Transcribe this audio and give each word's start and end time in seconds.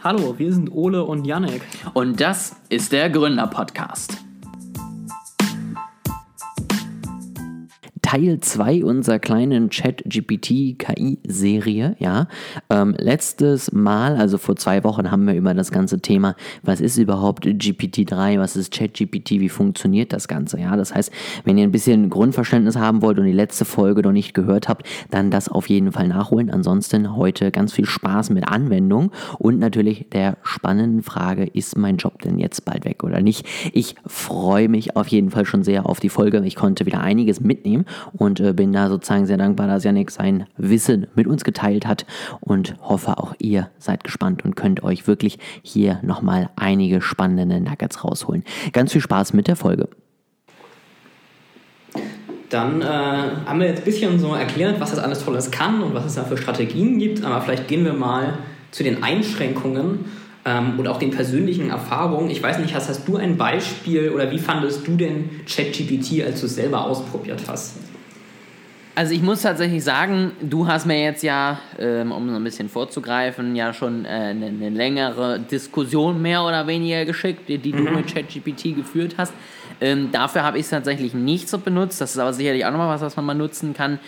Hallo, 0.00 0.38
wir 0.38 0.52
sind 0.52 0.70
Ole 0.70 1.02
und 1.02 1.24
Janek. 1.24 1.60
Und 1.92 2.20
das 2.20 2.54
ist 2.68 2.92
der 2.92 3.10
Gründer-Podcast. 3.10 4.27
Teil 8.08 8.40
2 8.40 8.84
unserer 8.86 9.18
kleinen 9.18 9.68
Chat-GPT-KI-Serie. 9.68 11.94
Ja, 11.98 12.28
ähm, 12.70 12.94
letztes 12.98 13.70
Mal, 13.72 14.16
also 14.16 14.38
vor 14.38 14.56
zwei 14.56 14.82
Wochen, 14.82 15.10
haben 15.10 15.26
wir 15.26 15.34
über 15.34 15.52
das 15.52 15.70
ganze 15.70 16.00
Thema, 16.00 16.34
was 16.62 16.80
ist 16.80 16.96
überhaupt 16.96 17.44
GPT-3, 17.44 18.38
was 18.38 18.56
ist 18.56 18.72
Chat-GPT, 18.72 19.40
wie 19.40 19.50
funktioniert 19.50 20.14
das 20.14 20.26
Ganze. 20.26 20.58
Ja, 20.58 20.74
das 20.74 20.94
heißt, 20.94 21.12
wenn 21.44 21.58
ihr 21.58 21.64
ein 21.64 21.70
bisschen 21.70 22.08
Grundverständnis 22.08 22.78
haben 22.78 23.02
wollt 23.02 23.18
und 23.18 23.26
die 23.26 23.32
letzte 23.32 23.66
Folge 23.66 24.00
noch 24.00 24.12
nicht 24.12 24.32
gehört 24.32 24.70
habt, 24.70 24.86
dann 25.10 25.30
das 25.30 25.50
auf 25.50 25.68
jeden 25.68 25.92
Fall 25.92 26.08
nachholen. 26.08 26.48
Ansonsten 26.48 27.14
heute 27.14 27.50
ganz 27.50 27.74
viel 27.74 27.84
Spaß 27.84 28.30
mit 28.30 28.48
Anwendung 28.48 29.12
und 29.38 29.58
natürlich 29.58 30.06
der 30.14 30.38
spannenden 30.42 31.02
Frage, 31.02 31.44
ist 31.44 31.76
mein 31.76 31.98
Job 31.98 32.22
denn 32.22 32.38
jetzt 32.38 32.64
bald 32.64 32.86
weg 32.86 33.04
oder 33.04 33.20
nicht? 33.20 33.46
Ich 33.74 33.96
freue 34.06 34.70
mich 34.70 34.96
auf 34.96 35.08
jeden 35.08 35.30
Fall 35.30 35.44
schon 35.44 35.62
sehr 35.62 35.84
auf 35.84 36.00
die 36.00 36.08
Folge. 36.08 36.42
Ich 36.46 36.56
konnte 36.56 36.86
wieder 36.86 37.02
einiges 37.02 37.42
mitnehmen 37.42 37.84
und 38.12 38.40
äh, 38.40 38.52
bin 38.52 38.72
da 38.72 38.88
sozusagen 38.88 39.26
sehr 39.26 39.36
dankbar, 39.36 39.66
dass 39.66 39.84
Janik 39.84 40.10
sein 40.10 40.46
Wissen 40.56 41.06
mit 41.14 41.26
uns 41.26 41.44
geteilt 41.44 41.86
hat 41.86 42.06
und 42.40 42.74
hoffe 42.80 43.18
auch 43.18 43.34
ihr 43.38 43.70
seid 43.78 44.04
gespannt 44.04 44.44
und 44.44 44.56
könnt 44.56 44.82
euch 44.82 45.06
wirklich 45.06 45.38
hier 45.62 46.00
nochmal 46.02 46.50
einige 46.56 47.00
spannende 47.00 47.60
Nuggets 47.60 48.04
rausholen. 48.04 48.44
Ganz 48.72 48.92
viel 48.92 49.00
Spaß 49.00 49.32
mit 49.32 49.48
der 49.48 49.56
Folge. 49.56 49.88
Dann 52.50 52.80
äh, 52.80 52.84
haben 52.84 53.60
wir 53.60 53.66
jetzt 53.66 53.80
ein 53.80 53.84
bisschen 53.84 54.18
so 54.18 54.34
erklärt, 54.34 54.80
was 54.80 54.90
das 54.90 54.98
alles 54.98 55.24
Tolles 55.24 55.50
kann 55.50 55.82
und 55.82 55.94
was 55.94 56.06
es 56.06 56.14
da 56.14 56.24
für 56.24 56.36
Strategien 56.38 56.98
gibt, 56.98 57.22
aber 57.24 57.42
vielleicht 57.42 57.68
gehen 57.68 57.84
wir 57.84 57.92
mal 57.92 58.38
zu 58.70 58.82
den 58.82 59.02
Einschränkungen 59.02 60.06
ähm, 60.44 60.78
und 60.78 60.88
auch 60.88 60.98
den 60.98 61.10
persönlichen 61.10 61.70
Erfahrungen. 61.70 62.30
Ich 62.30 62.42
weiß 62.42 62.58
nicht, 62.58 62.74
hast, 62.74 62.88
hast 62.88 63.06
du 63.06 63.16
ein 63.16 63.36
Beispiel 63.36 64.10
oder 64.10 64.30
wie 64.30 64.38
fandest 64.38 64.86
du 64.86 64.96
denn 64.96 65.30
ChatGPT, 65.46 66.24
als 66.24 66.40
du 66.40 66.46
es 66.46 66.54
selber 66.54 66.84
ausprobiert 66.84 67.42
hast? 67.48 67.76
Also 68.98 69.14
ich 69.14 69.22
muss 69.22 69.42
tatsächlich 69.42 69.84
sagen, 69.84 70.32
du 70.40 70.66
hast 70.66 70.84
mir 70.84 71.00
jetzt 71.00 71.22
ja, 71.22 71.60
ähm, 71.78 72.10
um 72.10 72.28
so 72.30 72.34
ein 72.34 72.42
bisschen 72.42 72.68
vorzugreifen, 72.68 73.54
ja 73.54 73.72
schon 73.72 74.04
äh, 74.04 74.08
eine, 74.08 74.46
eine, 74.46 74.70
längere 74.70 75.38
Diskussion 75.38 76.20
mehr 76.20 76.42
oder 76.42 76.66
weniger 76.66 77.04
geschickt, 77.04 77.48
die, 77.48 77.58
die 77.58 77.72
mhm. 77.72 77.86
du 77.86 77.92
mit 77.92 78.12
ChatGPT 78.12 78.74
geführt 78.74 79.14
hast. 79.16 79.32
Ähm, 79.80 80.10
dafür 80.10 80.42
habe 80.42 80.58
ich 80.58 80.64
es 80.64 80.70
tatsächlich 80.70 81.14
nicht 81.14 81.48
so 81.48 81.58
benutzt. 81.58 82.00
Das 82.00 82.10
ist 82.10 82.18
aber 82.18 82.32
sicherlich 82.32 82.66
auch 82.66 82.72
nochmal 82.72 82.92
was, 82.92 83.00
was 83.00 83.14
man 83.14 83.24
mal 83.24 83.34
nutzen 83.34 83.72
kann. 83.72 84.00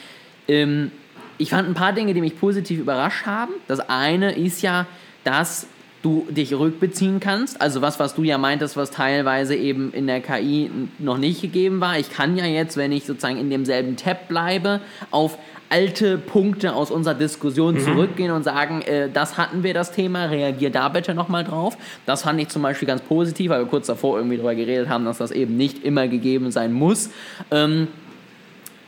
Ähm, 0.48 0.90
ich 1.38 1.50
fand 1.50 1.68
ein 1.68 1.74
paar 1.74 1.92
Dinge, 1.92 2.12
die 2.12 2.20
mich 2.20 2.40
positiv 2.40 2.80
überrascht 2.80 3.26
haben. 3.26 3.52
Das 3.68 3.78
eine 3.78 4.32
ist 4.32 4.60
ja, 4.60 4.86
dass 5.22 5.68
du 6.02 6.26
dich 6.30 6.54
rückbeziehen 6.54 7.20
kannst. 7.20 7.60
Also 7.60 7.82
was, 7.82 7.98
was 7.98 8.14
du 8.14 8.22
ja 8.22 8.38
meintest, 8.38 8.76
was 8.76 8.90
teilweise 8.90 9.54
eben 9.54 9.92
in 9.92 10.06
der 10.06 10.20
KI 10.20 10.70
noch 10.98 11.18
nicht 11.18 11.42
gegeben 11.42 11.80
war. 11.80 11.98
Ich 11.98 12.10
kann 12.10 12.36
ja 12.36 12.46
jetzt, 12.46 12.76
wenn 12.76 12.92
ich 12.92 13.04
sozusagen 13.04 13.38
in 13.38 13.50
demselben 13.50 13.96
Tab 13.96 14.28
bleibe, 14.28 14.80
auf 15.10 15.36
alte 15.68 16.18
Punkte 16.18 16.74
aus 16.74 16.90
unserer 16.90 17.14
Diskussion 17.14 17.74
mhm. 17.74 17.80
zurückgehen 17.80 18.32
und 18.32 18.42
sagen, 18.42 18.82
äh, 18.82 19.08
das 19.08 19.38
hatten 19.38 19.62
wir 19.62 19.72
das 19.72 19.92
Thema, 19.92 20.24
reagier 20.24 20.70
da 20.70 20.88
bitte 20.88 21.14
nochmal 21.14 21.44
drauf. 21.44 21.76
Das 22.06 22.22
fand 22.22 22.40
ich 22.40 22.48
zum 22.48 22.62
Beispiel 22.62 22.88
ganz 22.88 23.02
positiv, 23.02 23.50
weil 23.50 23.60
wir 23.60 23.66
kurz 23.66 23.86
davor 23.86 24.16
irgendwie 24.16 24.36
darüber 24.36 24.54
geredet 24.54 24.88
haben, 24.88 25.04
dass 25.04 25.18
das 25.18 25.30
eben 25.30 25.56
nicht 25.56 25.84
immer 25.84 26.08
gegeben 26.08 26.50
sein 26.50 26.72
muss. 26.72 27.10
Ähm, 27.50 27.88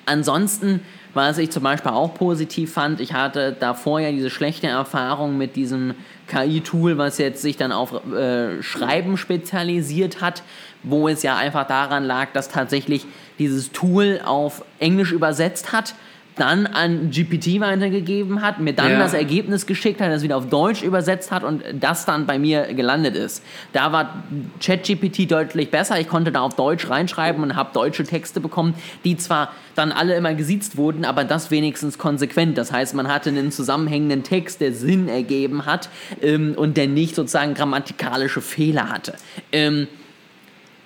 ansonsten 0.07 0.81
was 1.15 1.39
ich 1.39 1.51
zum 1.51 1.63
Beispiel 1.63 1.93
auch 1.93 2.15
positiv 2.15 2.73
fand, 2.73 3.01
ich 3.01 3.13
hatte 3.13 3.55
davor 3.59 4.01
ja 4.01 4.11
diese 4.11 4.31
schlechte 4.31 4.67
Erfahrung 4.67 5.37
mit 5.37 5.57
diesem 5.57 5.95
KI-Tool, 6.29 6.99
was 6.99 7.19
jetzt 7.19 7.43
sich 7.43 7.57
dann 7.57 7.73
auf 7.73 8.05
äh, 8.13 8.63
Schreiben 8.63 9.17
spezialisiert 9.17 10.21
hat, 10.21 10.43
wo 10.83 11.09
es 11.09 11.23
ja 11.23 11.37
einfach 11.37 11.67
daran 11.67 12.05
lag, 12.05 12.29
dass 12.33 12.49
tatsächlich 12.49 13.07
dieses 13.39 13.73
Tool 13.73 14.21
auf 14.25 14.65
Englisch 14.79 15.13
übersetzt 15.13 15.73
hat 15.73 15.95
dann 16.37 16.67
an 16.67 17.11
GPT 17.11 17.61
weitergegeben 17.61 18.43
hat, 18.43 18.59
mir 18.59 18.73
dann 18.73 18.93
ja. 18.93 18.99
das 18.99 19.15
Ergebnis 19.15 19.67
geschickt 19.67 20.01
hat, 20.01 20.11
das 20.11 20.23
wieder 20.23 20.37
auf 20.37 20.49
Deutsch 20.49 20.83
übersetzt 20.83 21.31
hat 21.31 21.45
und 21.45 21.63
das 21.75 22.07
dann 22.07 22.27
bei 22.27 22.39
mir 22.39 22.73
gelandet 22.75 23.17
ist. 23.17 23.45
Da 23.73 23.93
war 23.93 24.25
ChatGPT 24.61 25.31
deutlich 25.31 25.71
besser. 25.71 26.01
Ich 26.01 26.09
konnte 26.09 26.33
da 26.33 26.41
auf 26.41 26.55
Deutsch 26.55 26.89
reinschreiben 26.89 27.43
und 27.43 27.55
habe 27.55 27.71
deutsche 27.75 28.05
Texte 28.05 28.41
bekommen, 28.41 28.75
die 29.05 29.17
zwar 29.17 29.53
dann 29.75 29.93
alle 29.93 30.15
immer 30.15 30.35
gesiezt 30.35 30.77
wurden, 30.77 31.05
aber 31.05 31.25
das 31.25 31.51
wenigstens 31.51 31.99
konsequent. 31.99 32.57
Das 32.57 32.73
heißt, 32.73 32.95
man 32.95 33.09
hatte 33.09 33.31
einen 33.31 33.53
zusammenhängenden 33.53 34.23
Text, 34.23 34.61
der 34.61 34.73
Sinn 34.73 35.09
ergeben 35.09 35.67
hat 35.67 35.89
ähm, 36.23 36.55
und 36.57 36.77
der 36.77 36.87
nicht 36.87 37.15
sozusagen 37.15 37.55
grammatikalische 37.55 38.41
Fehler 38.41 38.89
hatte. 38.89 39.15
Ähm, 39.51 39.87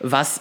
was 0.01 0.41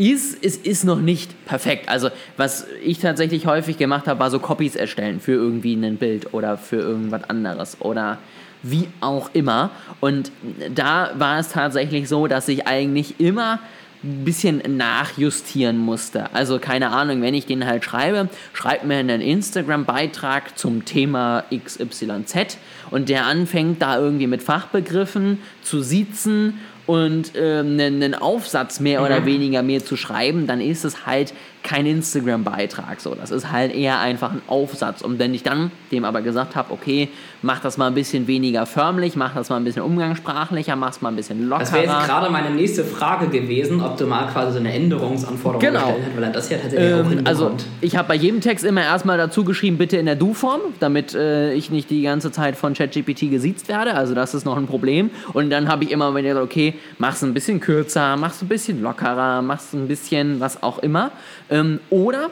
ist, 0.00 0.42
es 0.42 0.56
ist 0.56 0.84
noch 0.84 1.00
nicht 1.00 1.44
perfekt. 1.44 1.88
Also 1.88 2.08
was 2.36 2.66
ich 2.82 2.98
tatsächlich 2.98 3.46
häufig 3.46 3.76
gemacht 3.76 4.06
habe, 4.08 4.18
war 4.18 4.30
so 4.30 4.38
Copies 4.38 4.74
erstellen 4.74 5.20
für 5.20 5.32
irgendwie 5.32 5.74
ein 5.74 5.96
Bild 5.96 6.32
oder 6.32 6.56
für 6.56 6.76
irgendwas 6.76 7.28
anderes 7.28 7.76
oder 7.80 8.18
wie 8.62 8.88
auch 9.00 9.30
immer. 9.34 9.70
Und 10.00 10.32
da 10.74 11.10
war 11.18 11.38
es 11.38 11.50
tatsächlich 11.50 12.08
so, 12.08 12.26
dass 12.26 12.48
ich 12.48 12.66
eigentlich 12.66 13.20
immer 13.20 13.58
ein 14.02 14.24
bisschen 14.24 14.62
nachjustieren 14.78 15.76
musste. 15.76 16.34
Also 16.34 16.58
keine 16.58 16.88
Ahnung, 16.88 17.20
wenn 17.20 17.34
ich 17.34 17.44
den 17.44 17.66
halt 17.66 17.84
schreibe, 17.84 18.30
schreibt 18.54 18.84
mir 18.84 18.96
einen 18.96 19.20
Instagram-Beitrag 19.20 20.58
zum 20.58 20.86
Thema 20.86 21.44
XYZ 21.54 22.56
und 22.90 23.10
der 23.10 23.26
anfängt 23.26 23.82
da 23.82 23.98
irgendwie 23.98 24.26
mit 24.26 24.42
Fachbegriffen 24.42 25.38
zu 25.62 25.82
siezen 25.82 26.60
und 26.90 27.34
ähm, 27.36 27.78
einen, 27.78 28.02
einen 28.02 28.14
Aufsatz 28.16 28.80
mehr 28.80 29.04
oder 29.04 29.20
mhm. 29.20 29.26
weniger 29.26 29.62
mehr 29.62 29.84
zu 29.84 29.96
schreiben, 29.96 30.48
dann 30.48 30.60
ist 30.60 30.84
es 30.84 31.06
halt 31.06 31.32
kein 31.62 31.86
Instagram-Beitrag. 31.86 33.00
So, 33.00 33.14
das 33.14 33.30
ist 33.30 33.52
halt 33.52 33.74
eher 33.74 34.00
einfach 34.00 34.32
ein 34.32 34.42
Aufsatz. 34.46 35.02
Und 35.02 35.18
wenn 35.18 35.34
ich 35.34 35.42
dann 35.42 35.70
dem 35.92 36.04
aber 36.04 36.22
gesagt 36.22 36.56
habe, 36.56 36.72
okay, 36.72 37.08
mach 37.42 37.60
das 37.60 37.76
mal 37.76 37.86
ein 37.86 37.94
bisschen 37.94 38.26
weniger 38.26 38.66
förmlich, 38.66 39.16
mach 39.16 39.34
das 39.34 39.48
mal 39.50 39.56
ein 39.56 39.64
bisschen 39.64 39.82
umgangssprachlicher, 39.82 40.76
mach 40.76 40.90
es 40.90 41.00
mal 41.00 41.10
ein 41.10 41.16
bisschen 41.16 41.48
lockerer. 41.48 41.60
Das 41.60 41.72
wäre 41.72 41.84
jetzt 41.84 42.06
gerade 42.06 42.30
meine 42.30 42.50
nächste 42.50 42.84
Frage 42.84 43.28
gewesen, 43.28 43.80
ob 43.80 43.96
du 43.96 44.06
mal 44.06 44.26
quasi 44.28 44.52
so 44.52 44.58
eine 44.58 44.72
Änderungsanforderung 44.72 45.60
genau. 45.60 45.86
gestellt 45.86 46.04
hast, 46.06 46.16
weil 46.16 46.24
er 46.24 46.30
das 46.30 46.50
ja 46.50 46.58
tatsächlich 46.58 46.90
ähm, 46.90 47.20
auch 47.24 47.26
Also 47.26 47.52
ich 47.80 47.96
habe 47.96 48.08
bei 48.08 48.14
jedem 48.14 48.40
Text 48.40 48.64
immer 48.64 48.82
erstmal 48.82 49.18
dazu 49.18 49.44
geschrieben, 49.44 49.78
bitte 49.78 49.96
in 49.96 50.06
der 50.06 50.16
Du-Form, 50.16 50.60
damit 50.80 51.14
äh, 51.14 51.52
ich 51.54 51.70
nicht 51.70 51.90
die 51.90 52.02
ganze 52.02 52.32
Zeit 52.32 52.56
von 52.56 52.74
ChatGPT 52.74 53.30
gesiezt 53.30 53.68
werde. 53.68 53.94
Also 53.94 54.14
das 54.14 54.34
ist 54.34 54.44
noch 54.44 54.56
ein 54.56 54.66
Problem. 54.66 55.10
Und 55.32 55.50
dann 55.50 55.68
habe 55.68 55.84
ich 55.84 55.90
immer, 55.90 56.14
wenn 56.14 56.24
ihr 56.24 56.34
sagt, 56.34 56.44
okay, 56.44 56.74
mach 56.98 57.14
es 57.14 57.22
ein 57.22 57.34
bisschen 57.34 57.60
kürzer, 57.60 58.16
mach 58.16 58.32
es 58.32 58.42
ein 58.42 58.48
bisschen 58.48 58.82
lockerer, 58.82 59.42
mach 59.42 59.60
es 59.60 59.72
ein 59.72 59.88
bisschen 59.88 60.40
was 60.40 60.62
auch 60.62 60.78
immer. 60.78 61.12
Ähm, 61.50 61.80
oder 61.90 62.30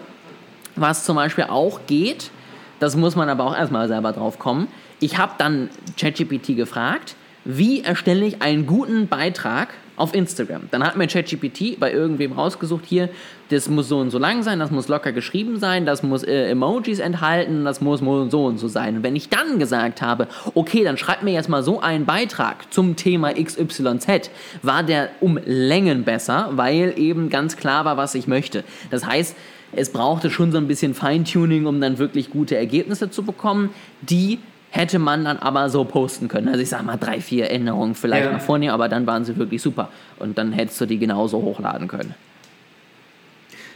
was 0.77 1.05
zum 1.05 1.17
Beispiel 1.17 1.45
auch 1.45 1.81
geht, 1.87 2.31
das 2.79 2.97
muss 2.97 3.17
man 3.17 3.29
aber 3.29 3.45
auch 3.45 3.57
erstmal 3.57 3.89
selber 3.89 4.13
drauf 4.13 4.39
kommen. 4.39 4.69
Ich 5.01 5.19
habe 5.19 5.33
dann 5.39 5.69
ChatGPT 5.99 6.57
gefragt, 6.57 7.17
wie 7.45 7.83
erstelle 7.83 8.25
ich 8.25 8.43
einen 8.43 8.67
guten 8.67 9.09
Beitrag 9.09 9.69
auf 9.99 10.15
Instagram. 10.15 10.63
Dann 10.71 10.85
hat 10.85 10.97
mir 10.97 11.07
ChatGPT 11.07 11.79
bei 11.79 11.93
irgendwem 11.93 12.33
rausgesucht, 12.33 12.85
hier, 12.87 13.09
das 13.51 13.69
muss 13.69 13.89
so 13.89 13.99
und 13.99 14.11
so 14.11 14.19
lang 14.19 14.43
sein, 14.43 14.59
das 14.59 14.71
muss 14.71 14.89
locker 14.89 15.13
geschrieben 15.13 15.59
sein, 15.59 15.87
das 15.87 16.03
muss 16.03 16.23
äh, 16.23 16.51
Emojis 16.51 16.99
enthalten, 16.99 17.65
das 17.65 17.81
muss 17.81 18.01
so 18.01 18.45
und 18.45 18.59
so 18.59 18.69
sein. 18.69 18.97
Und 18.97 19.03
wenn 19.03 19.17
ich 19.17 19.29
dann 19.29 19.59
gesagt 19.59 20.03
habe, 20.03 20.29
okay, 20.55 20.85
dann 20.85 20.97
schreib 20.97 21.23
mir 21.23 21.33
jetzt 21.33 21.49
mal 21.49 21.63
so 21.63 21.81
einen 21.81 22.05
Beitrag 22.05 22.73
zum 22.73 22.97
Thema 22.97 23.33
XYZ, 23.33 24.31
war 24.63 24.83
der 24.83 25.11
um 25.21 25.39
Längen 25.45 26.05
besser, 26.05 26.51
weil 26.53 26.95
eben 26.97 27.31
ganz 27.31 27.57
klar 27.57 27.85
war, 27.85 27.97
was 27.97 28.15
ich 28.15 28.27
möchte. 28.27 28.65
Das 28.91 29.07
heißt, 29.07 29.37
es 29.73 29.91
brauchte 29.91 30.31
schon 30.31 30.53
so 30.53 30.59
ein 30.59 30.67
bisschen 30.67 30.95
Feintuning, 30.95 31.67
um 31.67 31.81
dann 31.81 31.99
wirklich 31.99 32.31
gute 32.31 32.57
Ergebnisse 32.57 33.11
zu 33.11 33.23
bekommen, 33.23 33.71
die 34.01 34.39
hätte 34.71 34.99
man 34.99 35.25
dann 35.25 35.39
aber 35.39 35.71
so 35.71 35.85
posten 35.85 36.29
können. 36.29 36.49
Also 36.49 36.61
ich 36.61 36.69
sag 36.69 36.85
mal 36.85 36.97
drei, 36.97 37.21
vier 37.21 37.51
Änderungen 37.51 37.95
vielleicht 37.95 38.27
ja. 38.27 38.33
nach 38.33 38.41
vorne, 38.41 38.73
aber 38.73 38.89
dann 38.89 39.07
waren 39.07 39.25
sie 39.25 39.37
wirklich 39.37 39.63
super. 39.63 39.91
Und 40.19 40.39
dann 40.39 40.53
hättest 40.53 40.81
du 40.81 40.87
die 40.87 40.99
genauso 40.99 41.39
hochladen 41.43 41.89
können. 41.89 42.15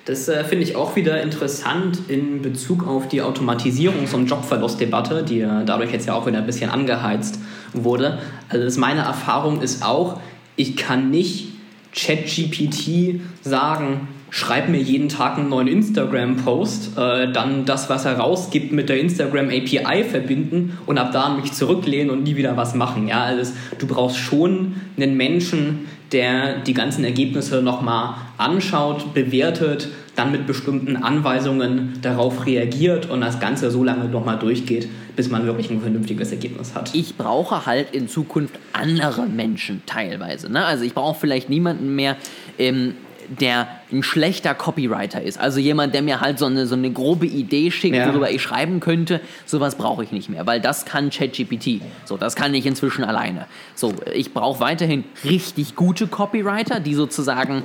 Das 0.05 0.29
äh, 0.29 0.43
finde 0.43 0.65
ich 0.65 0.75
auch 0.75 0.97
wieder 0.97 1.23
interessant 1.23 1.99
in 2.09 2.43
Bezug 2.43 2.87
auf 2.87 3.09
die 3.09 3.23
Automatisierungs- 3.23 4.13
und 4.15 4.27
Jobverlustdebatte, 4.27 5.23
die 5.23 5.41
äh, 5.41 5.65
dadurch 5.65 5.93
jetzt 5.93 6.07
ja 6.07 6.15
auch 6.15 6.27
wieder 6.27 6.39
ein 6.39 6.47
bisschen 6.47 6.71
angeheizt 6.71 7.39
wurde. 7.73 8.19
Also 8.49 8.81
meine 8.81 9.03
Erfahrung 9.03 9.63
ist 9.63 9.85
auch, 9.85 10.21
ich 10.57 10.77
kann 10.77 11.11
nicht 11.11 11.53
ChatGPT 11.95 13.21
sagen, 13.43 14.09
schreib 14.33 14.71
mir 14.71 14.81
jeden 14.81 15.11
Tag 15.11 15.37
einen 15.37 15.51
neuen 15.51 15.69
Instagram-Post, 15.69 16.97
äh, 16.97 17.31
dann 17.31 17.67
das, 17.67 17.91
was 17.91 18.07
er 18.07 18.17
rausgibt, 18.17 18.73
mit 18.73 18.89
der 18.89 18.99
Instagram 18.99 19.49
API 19.49 20.05
verbinden 20.05 20.79
und 20.87 20.97
ab 20.97 21.13
da 21.13 21.29
mich 21.29 21.53
zurücklehnen 21.53 22.11
und 22.11 22.23
nie 22.23 22.35
wieder 22.35 22.57
was 22.57 22.75
machen. 22.75 23.09
Ja, 23.09 23.25
also 23.25 23.53
du 23.79 23.87
brauchst 23.87 24.17
schon 24.17 24.77
einen 24.97 25.19
Menschen, 25.19 25.87
der 26.13 26.61
die 26.61 26.73
ganzen 26.73 27.05
Ergebnisse 27.05 27.61
nochmal 27.61 28.15
anschaut, 28.39 29.13
bewertet, 29.13 29.89
dann 30.17 30.33
mit 30.33 30.47
bestimmten 30.47 30.97
Anweisungen 30.97 31.99
darauf 32.01 32.47
reagiert 32.47 33.11
und 33.11 33.21
das 33.21 33.39
Ganze 33.39 33.71
so 33.71 33.85
lange 33.85 34.07
nochmal 34.07 34.39
durchgeht, 34.39 34.89
bis 35.15 35.29
man 35.29 35.45
wirklich 35.45 35.71
ein 35.71 35.83
vernünftiges 35.83 36.31
Ergebnis 36.31 36.75
hat. 36.75 36.95
Ich 36.95 37.17
brauche 37.17 37.67
halt 37.67 37.95
in 37.95 38.09
Zukunft 38.09 38.59
andere 38.73 39.27
Menschen 39.27 39.83
teilweise. 39.85 40.51
Ne? 40.51 40.65
Also 40.65 40.85
ich 40.85 40.95
brauche 40.95 41.21
vielleicht 41.21 41.51
niemanden 41.51 41.95
mehr, 41.95 42.17
ähm, 42.59 42.95
der 43.41 43.69
ein 43.91 44.03
schlechter 44.03 44.55
Copywriter 44.55 45.23
ist. 45.23 45.39
Also 45.39 45.61
jemand, 45.61 45.95
der 45.95 46.03
mir 46.03 46.21
halt 46.21 46.39
so 46.39 46.47
eine, 46.47 46.67
so 46.67 46.75
eine 46.75 46.91
grobe 46.91 47.27
Idee 47.27 47.71
schickt, 47.71 47.97
ja. 47.97 48.09
worüber 48.09 48.31
ich 48.31 48.43
schreiben 48.43 48.81
könnte. 48.81 49.21
Sowas 49.47 49.77
brauche 49.77 50.05
ich 50.05 50.13
nicht 50.13 50.29
mehr, 50.29 50.47
weil 50.47 50.61
das 50.61 50.85
kann 50.85 51.11
ChatGPT. 51.11 51.81
So, 52.05 52.17
das 52.17 52.37
kann 52.37 52.55
ich 52.55 52.67
inzwischen 52.67 53.05
alleine. 53.05 53.47
So, 53.75 53.95
ich 54.13 54.33
brauche 54.33 54.61
weiterhin 54.61 55.05
richtig 55.25 55.77
gute 55.77 56.07
Copywriter, 56.07 56.81
die 56.81 56.95
sozusagen 56.95 57.63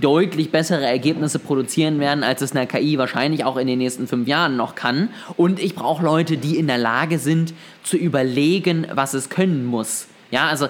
deutlich 0.00 0.50
bessere 0.50 0.84
Ergebnisse 0.84 1.38
produzieren 1.38 1.98
werden, 2.00 2.22
als 2.22 2.42
es 2.42 2.54
eine 2.54 2.66
KI 2.66 2.98
wahrscheinlich 2.98 3.44
auch 3.44 3.56
in 3.56 3.66
den 3.66 3.78
nächsten 3.78 4.06
fünf 4.06 4.28
Jahren 4.28 4.56
noch 4.56 4.74
kann. 4.74 5.08
Und 5.36 5.58
ich 5.58 5.74
brauche 5.74 6.04
Leute, 6.04 6.36
die 6.36 6.58
in 6.58 6.66
der 6.66 6.78
Lage 6.78 7.18
sind, 7.18 7.54
zu 7.82 7.96
überlegen, 7.96 8.86
was 8.92 9.14
es 9.14 9.30
können 9.30 9.64
muss. 9.64 10.08
Ja, 10.30 10.48
also 10.48 10.68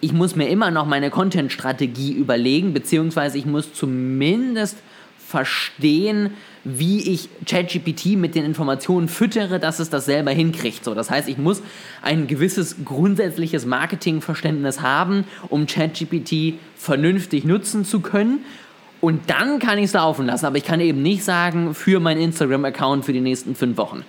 ich 0.00 0.12
muss 0.12 0.36
mir 0.36 0.48
immer 0.48 0.70
noch 0.70 0.86
meine 0.86 1.10
Content-Strategie 1.10 2.12
überlegen, 2.12 2.72
beziehungsweise 2.72 3.38
ich 3.38 3.46
muss 3.46 3.72
zumindest 3.72 4.76
verstehen, 5.18 6.30
wie 6.64 7.12
ich 7.12 7.28
ChatGPT 7.46 8.16
mit 8.16 8.34
den 8.34 8.44
Informationen 8.44 9.08
füttere, 9.08 9.58
dass 9.58 9.78
es 9.78 9.90
das 9.90 10.06
selber 10.06 10.30
hinkriegt. 10.30 10.84
So, 10.84 10.94
das 10.94 11.10
heißt, 11.10 11.28
ich 11.28 11.36
muss 11.36 11.62
ein 12.00 12.26
gewisses 12.26 12.76
grundsätzliches 12.84 13.66
Marketingverständnis 13.66 14.80
haben, 14.80 15.24
um 15.48 15.66
ChatGPT 15.66 16.54
vernünftig 16.76 17.44
nutzen 17.44 17.84
zu 17.84 18.00
können. 18.00 18.40
Und 19.00 19.28
dann 19.28 19.58
kann 19.58 19.78
ich 19.78 19.86
es 19.86 19.92
laufen 19.92 20.26
lassen, 20.26 20.46
aber 20.46 20.56
ich 20.56 20.64
kann 20.64 20.80
eben 20.80 21.02
nicht 21.02 21.24
sagen, 21.24 21.74
für 21.74 22.00
meinen 22.00 22.20
Instagram-Account 22.20 23.04
für 23.04 23.12
die 23.12 23.20
nächsten 23.20 23.54
fünf 23.54 23.76
Wochen 23.76 24.04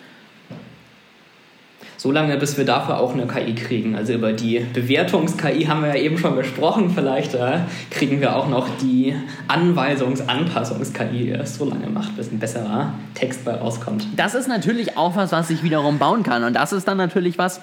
so 1.99 2.13
lange, 2.13 2.37
bis 2.37 2.57
wir 2.57 2.63
dafür 2.63 2.97
auch 2.97 3.13
eine 3.13 3.27
KI 3.27 3.53
kriegen. 3.55 3.93
Also 3.93 4.13
über 4.13 4.31
die 4.31 4.59
Bewertungs-KI 4.73 5.65
haben 5.65 5.81
wir 5.81 5.89
ja 5.89 6.01
eben 6.01 6.17
schon 6.17 6.37
gesprochen. 6.37 6.91
Vielleicht 6.91 7.35
äh, 7.35 7.59
kriegen 7.91 8.21
wir 8.21 8.37
auch 8.37 8.47
noch 8.47 8.69
die 8.81 9.13
Anweisungs-Anpassungs-KI, 9.49 11.25
die 11.25 11.27
erst 11.27 11.55
so 11.55 11.65
lange 11.65 11.87
macht, 11.87 12.15
bis 12.15 12.31
ein 12.31 12.39
besserer 12.39 12.93
Text 13.15 13.43
bei 13.43 13.53
rauskommt. 13.53 14.07
Das 14.15 14.33
ist 14.33 14.47
natürlich 14.47 14.97
auch 14.97 15.17
was, 15.17 15.33
was 15.33 15.49
ich 15.49 15.61
wiederum 15.61 15.99
bauen 15.99 16.23
kann. 16.23 16.45
Und 16.45 16.53
das 16.53 16.71
ist 16.71 16.87
dann 16.87 16.95
natürlich 16.95 17.37
was, 17.37 17.59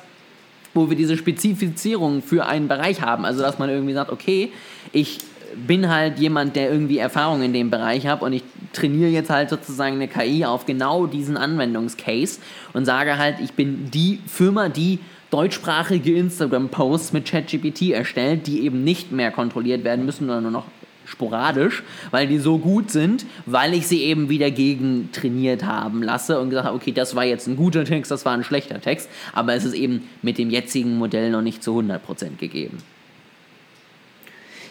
wo 0.75 0.91
wir 0.91 0.99
diese 0.99 1.17
Spezifizierung 1.17 2.21
für 2.21 2.44
einen 2.44 2.69
Bereich 2.69 3.00
haben. 3.00 3.25
Also 3.25 3.41
dass 3.41 3.59
man 3.59 3.71
irgendwie 3.71 3.94
sagt, 3.94 4.12
okay, 4.12 4.53
ich 4.93 5.21
bin 5.55 5.89
halt 5.89 6.19
jemand, 6.19 6.57
der 6.57 6.71
irgendwie 6.71 6.99
Erfahrung 6.99 7.43
in 7.43 7.53
dem 7.53 7.71
Bereich 7.71 8.07
hat 8.07 8.23
und 8.23 8.33
ich 8.33 8.43
trainiere 8.73 9.11
jetzt 9.11 9.31
halt 9.31 9.51
sozusagen 9.51 9.97
eine 9.97 10.09
KI 10.09 10.45
auf 10.45 10.67
genau 10.67 11.07
diesen 11.07 11.37
Anwendungscase 11.37 12.41
und 12.73 12.85
sage 12.85 13.19
halt, 13.19 13.37
ich 13.41 13.53
bin 13.53 13.91
die 13.91 14.21
Firma, 14.27 14.69
die 14.69 14.99
deutschsprachige 15.31 16.15
Instagram-Posts 16.17 17.13
mit 17.13 17.27
ChatGPT 17.27 17.91
erstellt, 17.91 18.47
die 18.47 18.61
eben 18.63 18.85
nicht 18.85 19.13
mehr 19.13 19.31
kontrolliert 19.31 19.85
werden 19.85 20.05
müssen, 20.05 20.27
sondern 20.27 20.43
nur 20.45 20.53
noch 20.53 20.67
sporadisch, 21.05 21.83
weil 22.11 22.27
die 22.27 22.39
so 22.39 22.59
gut 22.59 22.91
sind, 22.91 23.27
weil 23.47 23.75
ich 23.75 23.87
sie 23.87 24.03
eben 24.03 24.29
wieder 24.29 24.51
gegen 24.51 25.11
trainiert 25.13 25.65
haben 25.65 26.03
lasse 26.03 26.41
und 26.41 26.51
gesagt 26.51 26.67
habe, 26.67 26.77
okay, 26.77 26.93
das 26.93 27.15
war 27.15 27.25
jetzt 27.25 27.47
ein 27.47 27.57
guter 27.57 27.85
Text, 27.85 28.11
das 28.11 28.25
war 28.25 28.33
ein 28.33 28.45
schlechter 28.45 28.81
Text, 28.81 29.09
aber 29.33 29.55
es 29.55 29.65
ist 29.65 29.75
eben 29.75 30.09
mit 30.23 30.39
dem 30.39 30.51
jetzigen 30.51 30.99
Modell 30.99 31.31
noch 31.31 31.43
nicht 31.43 31.63
zu 31.63 31.79
100% 31.79 32.37
gegeben. 32.39 32.79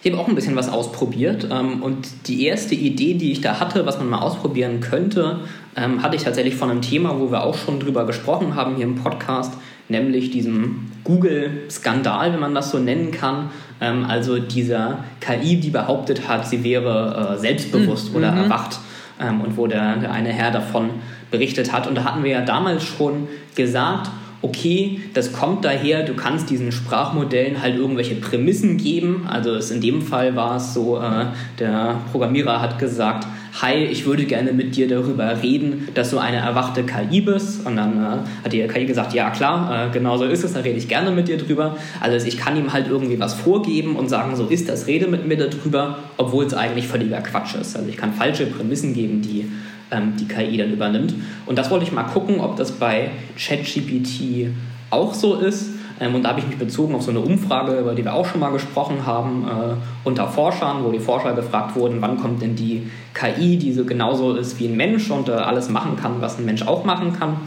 Ich 0.05 0.11
habe 0.11 0.21
auch 0.21 0.27
ein 0.27 0.35
bisschen 0.35 0.55
was 0.55 0.69
ausprobiert 0.69 1.47
ähm, 1.51 1.81
und 1.81 2.27
die 2.27 2.45
erste 2.45 2.75
Idee, 2.75 3.15
die 3.15 3.31
ich 3.31 3.41
da 3.41 3.59
hatte, 3.59 3.87
was 3.87 3.97
man 3.97 4.07
mal 4.07 4.19
ausprobieren 4.19 4.79
könnte, 4.79 5.39
ähm, 5.75 6.03
hatte 6.03 6.15
ich 6.15 6.21
tatsächlich 6.21 6.53
von 6.53 6.69
einem 6.69 6.83
Thema, 6.83 7.19
wo 7.19 7.31
wir 7.31 7.41
auch 7.43 7.57
schon 7.57 7.79
drüber 7.79 8.05
gesprochen 8.05 8.53
haben 8.53 8.75
hier 8.75 8.85
im 8.85 8.97
Podcast, 8.97 9.55
nämlich 9.89 10.29
diesem 10.29 10.91
Google-Skandal, 11.05 12.33
wenn 12.33 12.39
man 12.39 12.53
das 12.53 12.69
so 12.69 12.77
nennen 12.77 13.09
kann. 13.09 13.49
Ähm, 13.81 14.05
also 14.07 14.37
dieser 14.37 14.99
KI, 15.21 15.59
die 15.59 15.71
behauptet 15.71 16.27
hat, 16.27 16.47
sie 16.47 16.63
wäre 16.63 17.33
äh, 17.33 17.39
selbstbewusst 17.39 18.11
mhm. 18.11 18.17
oder 18.17 18.27
erwacht 18.27 18.77
und 19.17 19.57
wo 19.57 19.65
der, 19.65 19.95
der 19.95 20.11
eine 20.11 20.29
Herr 20.29 20.51
davon 20.51 20.89
berichtet 21.31 21.71
hat. 21.71 21.87
Und 21.87 21.95
da 21.95 22.03
hatten 22.03 22.23
wir 22.23 22.31
ja 22.31 22.41
damals 22.41 22.83
schon 22.83 23.27
gesagt, 23.55 24.11
okay, 24.45 25.01
das 25.13 25.33
kommt 25.33 25.65
daher, 25.65 26.03
du 26.03 26.13
kannst 26.13 26.50
diesen 26.51 26.71
Sprachmodellen 26.71 27.62
halt 27.62 27.75
irgendwelche 27.75 28.15
Prämissen 28.15 28.77
geben. 28.77 29.25
Also 29.27 29.56
in 29.74 29.81
dem 29.81 30.01
Fall 30.01 30.36
war 30.36 30.57
es 30.57 30.74
so, 30.74 30.97
äh, 31.00 31.25
der 31.59 32.00
Programmierer 32.12 32.62
hat 32.62 32.77
gesagt, 32.77 33.25
hi, 33.62 33.86
ich 33.86 34.06
würde 34.06 34.25
gerne 34.25 34.53
mit 34.53 34.75
dir 34.75 34.88
darüber 34.88 35.42
reden, 35.42 35.88
dass 35.95 36.12
du 36.12 36.19
eine 36.19 36.38
erwachte 36.38 36.83
KI 36.83 37.21
bist. 37.21 37.65
Und 37.65 37.77
dann 37.77 37.97
äh, 37.97 38.44
hat 38.44 38.53
die 38.53 38.62
KI 38.68 38.86
gesagt, 38.86 39.13
ja 39.13 39.31
klar, 39.31 39.88
äh, 39.88 39.92
genau 39.92 40.18
so 40.18 40.25
ist 40.25 40.44
es, 40.44 40.53
da 40.53 40.59
rede 40.59 40.77
ich 40.77 40.88
gerne 40.88 41.09
mit 41.09 41.27
dir 41.27 41.38
drüber. 41.38 41.77
Also 42.00 42.27
ich 42.27 42.38
kann 42.38 42.56
ihm 42.56 42.71
halt 42.71 42.88
irgendwie 42.88 43.19
was 43.19 43.33
vorgeben 43.33 43.95
und 43.95 44.09
sagen, 44.09 44.36
so 44.36 44.45
ist 44.45 44.69
das, 44.69 44.86
rede 44.86 45.07
mit 45.07 45.25
mir 45.25 45.38
darüber, 45.38 45.98
obwohl 46.18 46.45
es 46.45 46.53
eigentlich 46.53 46.88
völliger 46.88 47.21
Quatsch 47.21 47.56
ist. 47.56 47.75
Also 47.75 47.89
ich 47.89 47.98
kann 47.98 48.13
falsche 48.13 48.45
Prämissen 48.45 48.94
geben, 48.94 49.21
die 49.21 49.50
ähm, 49.91 50.13
die 50.19 50.27
KI 50.27 50.57
dann 50.57 50.71
übernimmt. 50.71 51.13
Und 51.45 51.57
das 51.57 51.69
wollte 51.69 51.85
ich 51.85 51.91
mal 51.91 52.03
gucken, 52.03 52.39
ob 52.39 52.55
das 52.57 52.73
bei 52.73 53.11
ChatGPT 53.37 54.49
auch 54.89 55.13
so 55.13 55.35
ist. 55.35 55.71
Ähm, 55.99 56.15
und 56.15 56.23
da 56.23 56.29
habe 56.29 56.39
ich 56.39 56.47
mich 56.47 56.57
bezogen 56.57 56.95
auf 56.95 57.03
so 57.03 57.11
eine 57.11 57.21
Umfrage, 57.21 57.79
über 57.79 57.95
die 57.95 58.03
wir 58.03 58.13
auch 58.13 58.25
schon 58.25 58.39
mal 58.41 58.51
gesprochen 58.51 59.05
haben, 59.05 59.47
äh, 59.47 60.07
unter 60.07 60.27
Forschern, 60.27 60.83
wo 60.83 60.91
die 60.91 60.99
Forscher 60.99 61.33
gefragt 61.33 61.75
wurden, 61.75 62.01
wann 62.01 62.17
kommt 62.17 62.41
denn 62.41 62.55
die 62.55 62.89
KI, 63.13 63.57
die 63.57 63.71
so 63.71 63.85
genauso 63.85 64.33
ist 64.35 64.59
wie 64.59 64.67
ein 64.67 64.75
Mensch 64.75 65.09
und 65.09 65.29
äh, 65.29 65.33
alles 65.33 65.69
machen 65.69 65.95
kann, 65.95 66.19
was 66.19 66.38
ein 66.38 66.45
Mensch 66.45 66.63
auch 66.63 66.83
machen 66.83 67.13
kann. 67.13 67.38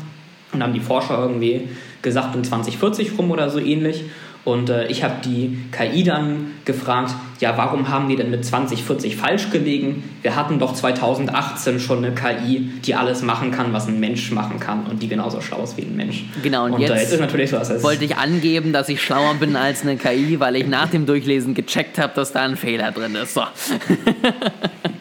Und 0.52 0.62
haben 0.62 0.72
die 0.72 0.80
Forscher 0.80 1.18
irgendwie 1.18 1.68
gesagt, 2.00 2.34
um 2.34 2.42
2040 2.42 3.18
rum 3.18 3.30
oder 3.30 3.50
so 3.50 3.58
ähnlich. 3.58 4.04
Und 4.44 4.70
äh, 4.70 4.86
ich 4.86 5.04
habe 5.04 5.16
die 5.22 5.58
KI 5.72 6.04
dann 6.04 6.52
gefragt, 6.64 7.14
ja, 7.40 7.56
warum 7.56 7.88
haben 7.88 8.08
die 8.08 8.16
denn 8.16 8.30
mit 8.30 8.44
2040 8.44 9.16
falsch 9.16 9.50
gelegen? 9.50 10.02
Wir 10.22 10.34
hatten 10.34 10.58
doch 10.58 10.74
2018 10.74 11.78
schon 11.78 12.04
eine 12.04 12.14
KI, 12.14 12.70
die 12.84 12.94
alles 12.94 13.22
machen 13.22 13.50
kann, 13.50 13.72
was 13.72 13.86
ein 13.86 14.00
Mensch 14.00 14.30
machen 14.32 14.58
kann 14.58 14.86
und 14.86 15.02
die 15.02 15.08
genauso 15.08 15.40
schlau 15.40 15.62
ist 15.62 15.76
wie 15.76 15.82
ein 15.82 15.96
Mensch. 15.96 16.24
Genau, 16.42 16.64
und, 16.64 16.72
und 16.72 16.80
jetzt, 16.80 16.90
äh, 16.90 16.96
jetzt 16.96 17.12
ist 17.12 17.20
natürlich 17.20 17.50
so, 17.50 17.58
dass 17.58 17.82
wollte 17.82 18.04
ich 18.04 18.16
angeben, 18.16 18.72
dass 18.72 18.88
ich 18.88 19.00
schlauer 19.02 19.34
bin 19.34 19.56
als 19.56 19.82
eine 19.82 19.96
KI, 19.96 20.40
weil 20.40 20.56
ich 20.56 20.66
nach 20.66 20.88
dem 20.88 21.06
Durchlesen 21.06 21.54
gecheckt 21.54 21.98
habe, 21.98 22.12
dass 22.14 22.32
da 22.32 22.42
ein 22.42 22.56
Fehler 22.56 22.90
drin 22.90 23.14
ist. 23.14 23.34
So. 23.34 23.42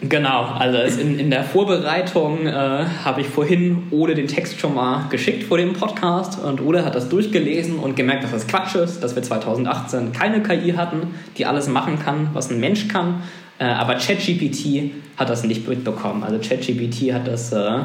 Genau, 0.09 0.43
also 0.43 1.01
in, 1.01 1.19
in 1.19 1.31
der 1.31 1.43
Vorbereitung 1.43 2.45
äh, 2.45 2.51
habe 2.51 3.21
ich 3.21 3.27
vorhin 3.27 3.87
Ole 3.91 4.15
den 4.15 4.27
Text 4.27 4.59
schon 4.59 4.75
mal 4.75 5.07
geschickt 5.09 5.43
vor 5.43 5.57
dem 5.57 5.73
Podcast 5.73 6.41
und 6.41 6.61
Ole 6.61 6.85
hat 6.85 6.95
das 6.95 7.09
durchgelesen 7.09 7.79
und 7.79 7.95
gemerkt, 7.95 8.23
dass 8.23 8.31
das 8.31 8.47
Quatsch 8.47 8.75
ist, 8.75 9.01
dass 9.01 9.15
wir 9.15 9.23
2018 9.23 10.11
keine 10.13 10.41
KI 10.41 10.73
hatten, 10.73 11.15
die 11.37 11.45
alles 11.45 11.67
machen 11.67 11.99
kann, 11.99 12.26
was 12.33 12.49
ein 12.49 12.59
Mensch 12.59 12.87
kann. 12.87 13.21
Äh, 13.59 13.65
aber 13.65 13.95
ChatGPT 13.95 14.91
hat 15.17 15.29
das 15.29 15.43
nicht 15.43 15.67
mitbekommen. 15.67 16.23
Also 16.23 16.37
ChatGPT 16.37 17.13
hat 17.13 17.27
das 17.27 17.51
äh, 17.51 17.79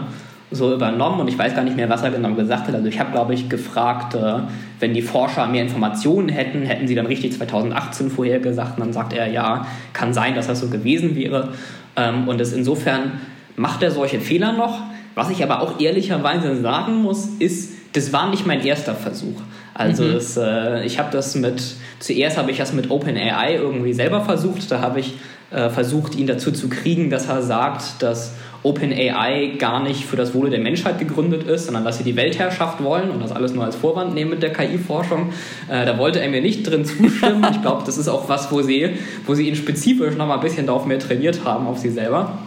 so 0.51 0.73
übernommen 0.75 1.21
und 1.21 1.29
ich 1.29 1.39
weiß 1.39 1.55
gar 1.55 1.65
nicht 1.65 1.77
mehr, 1.77 1.89
was 1.89 2.03
er 2.03 2.11
genau 2.11 2.35
gesagt 2.35 2.69
hat. 2.69 2.75
Also 2.75 2.87
ich 2.87 3.01
habe, 3.01 3.13
glaube 3.13 3.35
ich, 3.35 3.49
gefragt, 3.49 4.15
äh, 4.15 4.41
wenn 4.81 4.95
die 4.95 5.03
Forscher 5.03 5.47
mehr 5.47 5.63
Informationen 5.63 6.29
hätten, 6.29 6.63
hätten 6.63 6.87
sie 6.87 6.95
dann 6.95 7.07
richtig 7.07 7.33
2018 7.33 8.11
vorhergesagt. 8.11 8.79
Und 8.79 8.87
dann 8.87 8.93
sagt 8.93 9.13
er, 9.13 9.29
ja, 9.29 9.67
kann 9.93 10.13
sein, 10.13 10.35
dass 10.35 10.47
das 10.47 10.61
so 10.61 10.69
gewesen 10.69 11.17
wäre. 11.17 11.51
Ähm, 11.97 12.29
und 12.29 12.41
es 12.41 12.53
insofern 12.53 13.21
macht 13.57 13.83
er 13.83 13.91
solche 13.91 14.21
Fehler 14.21 14.53
noch. 14.53 14.81
Was 15.15 15.31
ich 15.31 15.43
aber 15.43 15.61
auch 15.61 15.81
ehrlicherweise 15.81 16.61
sagen 16.61 17.03
muss, 17.03 17.27
ist, 17.39 17.73
das 17.95 18.13
war 18.13 18.31
nicht 18.31 18.47
mein 18.47 18.65
erster 18.65 18.95
Versuch. 18.95 19.41
Also 19.75 20.05
mhm. 20.05 20.17
es, 20.17 20.37
äh, 20.37 20.85
ich 20.85 20.99
habe 20.99 21.11
das 21.13 21.35
mit, 21.35 21.63
zuerst 21.99 22.37
habe 22.37 22.51
ich 22.51 22.59
das 22.59 22.73
mit 22.73 22.91
OpenAI 22.91 23.55
irgendwie 23.55 23.93
selber 23.93 24.23
versucht. 24.23 24.71
Da 24.71 24.81
habe 24.81 25.01
ich 25.01 25.15
äh, 25.51 25.71
versucht, 25.71 26.15
ihn 26.15 26.27
dazu 26.27 26.53
zu 26.53 26.69
kriegen, 26.69 27.11
dass 27.11 27.29
er 27.29 27.43
sagt, 27.43 28.03
dass 28.03 28.35
OpenAI 28.63 29.57
gar 29.59 29.83
nicht 29.83 30.05
für 30.05 30.17
das 30.17 30.35
Wohle 30.35 30.51
der 30.51 30.61
Menschheit 30.61 30.99
gegründet 30.99 31.45
ist, 31.45 31.67
sondern 31.67 31.85
dass 31.85 31.99
sie 31.99 32.05
die 32.05 32.15
Weltherrschaft 32.15 32.83
wollen 32.83 33.11
und 33.11 33.21
das 33.21 33.33
alles 33.33 33.55
nur 33.55 33.65
als 33.65 33.75
Vorwand 33.75 34.15
nehmen 34.15 34.31
mit 34.31 34.43
der 34.43 34.53
KI-Forschung. 34.53 35.33
Äh, 35.69 35.85
da 35.85 35.99
wollte 35.99 36.21
er 36.21 36.29
mir 36.31 36.41
nicht 36.41 36.63
drin 36.63 36.85
zustimmen. 36.85 37.45
Ich 37.51 37.61
glaube, 37.63 37.83
das 37.85 37.99
ist 37.99 38.09
auch 38.09 38.29
was, 38.29 38.53
wo 38.53 38.63
sie, 38.63 38.91
wo 39.27 39.35
sie 39.35 39.49
ihn 39.49 39.57
spezifisch 39.57 40.17
noch 40.17 40.27
mal 40.27 40.35
ein 40.35 40.41
bisschen 40.41 40.67
darauf 40.67 40.87
mehr 40.87 40.99
trainiert 40.99 41.45
haben, 41.45 41.67
auf 41.67 41.79
sie 41.79 41.91
selber. 41.91 42.39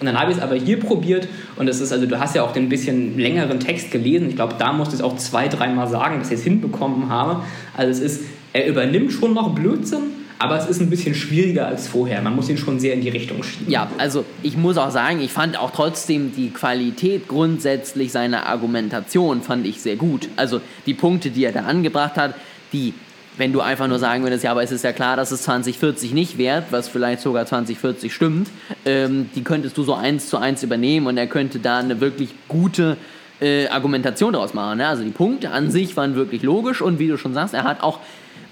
Und 0.00 0.06
dann 0.06 0.18
habe 0.18 0.30
ich 0.30 0.38
es 0.38 0.42
aber 0.42 0.56
hier 0.56 0.80
probiert 0.80 1.28
und 1.56 1.68
es 1.68 1.80
ist, 1.80 1.92
also 1.92 2.06
du 2.06 2.18
hast 2.18 2.34
ja 2.34 2.42
auch 2.42 2.52
den 2.52 2.68
bisschen 2.68 3.18
längeren 3.18 3.60
Text 3.60 3.90
gelesen. 3.90 4.28
Ich 4.28 4.36
glaube, 4.36 4.54
da 4.58 4.72
musste 4.72 4.94
ich 4.94 5.00
es 5.00 5.04
auch 5.04 5.16
zwei, 5.16 5.48
dreimal 5.48 5.88
sagen, 5.88 6.18
dass 6.18 6.30
ich 6.30 6.38
es 6.38 6.44
hinbekommen 6.44 7.08
habe. 7.08 7.42
Also 7.76 7.90
es 7.90 8.00
ist, 8.00 8.24
er 8.52 8.66
übernimmt 8.66 9.12
schon 9.12 9.34
noch 9.34 9.54
Blödsinn, 9.54 10.02
aber 10.38 10.58
es 10.58 10.66
ist 10.66 10.80
ein 10.80 10.90
bisschen 10.90 11.14
schwieriger 11.14 11.66
als 11.66 11.86
vorher. 11.88 12.20
Man 12.22 12.34
muss 12.34 12.48
ihn 12.48 12.58
schon 12.58 12.80
sehr 12.80 12.94
in 12.94 13.00
die 13.00 13.08
Richtung 13.08 13.42
schieben. 13.42 13.70
Ja, 13.70 13.88
also 13.98 14.24
ich 14.42 14.56
muss 14.56 14.76
auch 14.76 14.90
sagen, 14.90 15.20
ich 15.20 15.32
fand 15.32 15.58
auch 15.58 15.70
trotzdem 15.70 16.32
die 16.36 16.50
Qualität 16.50 17.28
grundsätzlich 17.28 18.12
seiner 18.12 18.46
Argumentation 18.46 19.42
fand 19.42 19.66
ich 19.66 19.80
sehr 19.80 19.96
gut. 19.96 20.28
Also 20.36 20.60
die 20.86 20.94
Punkte, 20.94 21.30
die 21.30 21.44
er 21.44 21.52
da 21.52 21.60
angebracht 21.60 22.16
hat, 22.16 22.34
die 22.72 22.94
wenn 23.36 23.52
du 23.52 23.60
einfach 23.60 23.88
nur 23.88 23.98
sagen 23.98 24.22
würdest, 24.22 24.44
ja, 24.44 24.50
aber 24.50 24.62
es 24.62 24.70
ist 24.70 24.84
ja 24.84 24.92
klar, 24.92 25.16
dass 25.16 25.32
es 25.32 25.42
2040 25.42 26.12
nicht 26.12 26.38
wert, 26.38 26.66
was 26.70 26.88
vielleicht 26.88 27.20
sogar 27.20 27.46
2040 27.46 28.12
stimmt, 28.14 28.48
ähm, 28.84 29.30
die 29.34 29.42
könntest 29.42 29.76
du 29.76 29.82
so 29.82 29.94
eins 29.94 30.28
zu 30.28 30.38
eins 30.38 30.62
übernehmen 30.62 31.06
und 31.06 31.16
er 31.16 31.26
könnte 31.26 31.58
da 31.58 31.78
eine 31.78 32.00
wirklich 32.00 32.30
gute 32.48 32.96
äh, 33.40 33.66
Argumentation 33.68 34.32
daraus 34.32 34.54
machen. 34.54 34.78
Ne? 34.78 34.86
Also 34.86 35.02
die 35.02 35.10
Punkte 35.10 35.50
an 35.50 35.70
sich 35.70 35.96
waren 35.96 36.14
wirklich 36.14 36.42
logisch 36.42 36.80
und 36.80 36.98
wie 36.98 37.08
du 37.08 37.18
schon 37.18 37.34
sagst, 37.34 37.54
er 37.54 37.64
hat 37.64 37.82
auch 37.82 37.98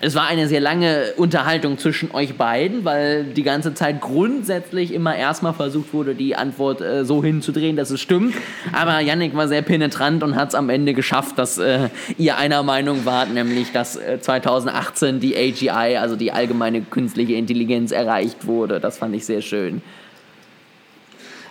es 0.05 0.17
war 0.17 0.27
eine 0.27 0.49
sehr 0.49 0.59
lange 0.59 1.13
Unterhaltung 1.17 1.79
zwischen 1.79 2.11
euch 2.11 2.35
beiden, 2.35 2.85
weil 2.85 3.23
die 3.23 3.45
ganze 3.45 3.73
Zeit 3.73 4.01
grundsätzlich 4.01 4.93
immer 4.93 5.15
erstmal 5.15 5.55
versucht 5.55 5.95
wurde, 5.95 6.17
die 6.17 6.35
Antwort 6.35 6.81
äh, 6.81 7.05
so 7.05 7.23
hinzudrehen, 7.23 7.77
dass 7.77 7.91
es 7.91 8.01
stimmt. 8.01 8.35
Aber 8.73 8.99
Yannick 8.99 9.37
war 9.37 9.47
sehr 9.47 9.63
penetrant 9.63 10.25
und 10.25 10.35
hat 10.35 10.49
es 10.49 10.55
am 10.57 10.71
Ende 10.71 10.93
geschafft, 10.93 11.39
dass 11.39 11.57
äh, 11.59 11.89
ihr 12.19 12.37
einer 12.37 12.65
Meinung 12.65 13.05
wart, 13.05 13.33
nämlich 13.33 13.71
dass 13.71 13.95
äh, 13.95 14.19
2018 14.21 15.21
die 15.21 15.37
AGI, 15.37 15.97
also 15.99 16.17
die 16.17 16.33
allgemeine 16.33 16.81
künstliche 16.81 17.35
Intelligenz, 17.35 17.93
erreicht 17.93 18.49
wurde. 18.49 18.81
Das 18.81 18.99
fand 18.99 19.15
ich 19.15 19.25
sehr 19.25 19.41
schön. 19.41 19.83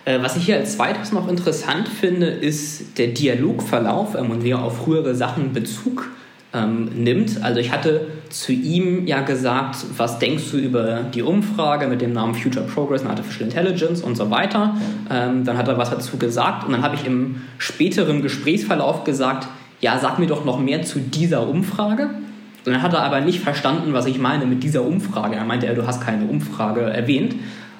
Äh, 0.03 0.21
was 0.21 0.35
ich 0.35 0.43
hier 0.43 0.57
als 0.57 0.75
zweites 0.75 1.13
noch 1.13 1.29
interessant 1.29 1.87
finde, 1.87 2.25
ist 2.25 2.97
der 2.97 3.07
Dialogverlauf 3.07 4.15
ähm, 4.15 4.29
und 4.29 4.43
wie 4.43 4.53
auf 4.53 4.79
frühere 4.79 5.15
Sachen 5.15 5.53
Bezug 5.53 6.09
ähm, 6.53 6.89
nimmt. 6.95 7.43
Also 7.43 7.59
ich 7.59 7.71
hatte 7.71 8.07
zu 8.29 8.51
ihm 8.51 9.07
ja 9.07 9.21
gesagt, 9.21 9.77
was 9.97 10.19
denkst 10.19 10.51
du 10.51 10.57
über 10.57 11.03
die 11.13 11.21
Umfrage 11.21 11.87
mit 11.87 12.01
dem 12.01 12.13
Namen 12.13 12.35
Future 12.35 12.65
Progress 12.65 13.01
and 13.01 13.09
Artificial 13.09 13.49
Intelligence 13.49 14.01
und 14.01 14.15
so 14.15 14.29
weiter. 14.29 14.75
Ähm, 15.09 15.43
dann 15.45 15.57
hat 15.57 15.67
er 15.67 15.77
was 15.77 15.89
dazu 15.89 16.17
gesagt 16.17 16.65
und 16.65 16.73
dann 16.73 16.81
habe 16.81 16.95
ich 16.95 17.05
im 17.05 17.41
späteren 17.57 18.21
Gesprächsverlauf 18.21 19.03
gesagt, 19.03 19.47
ja, 19.79 19.97
sag 19.97 20.19
mir 20.19 20.27
doch 20.27 20.45
noch 20.45 20.59
mehr 20.59 20.83
zu 20.83 20.99
dieser 20.99 21.47
Umfrage. 21.47 22.09
Und 22.63 22.73
dann 22.73 22.81
hat 22.83 22.93
er 22.93 23.01
aber 23.01 23.21
nicht 23.21 23.39
verstanden, 23.39 23.93
was 23.93 24.05
ich 24.05 24.19
meine 24.19 24.45
mit 24.45 24.61
dieser 24.61 24.83
Umfrage. 24.83 25.35
Er 25.35 25.45
meinte, 25.45 25.73
du 25.73 25.87
hast 25.87 26.01
keine 26.01 26.25
Umfrage 26.25 26.81
erwähnt. 26.81 27.35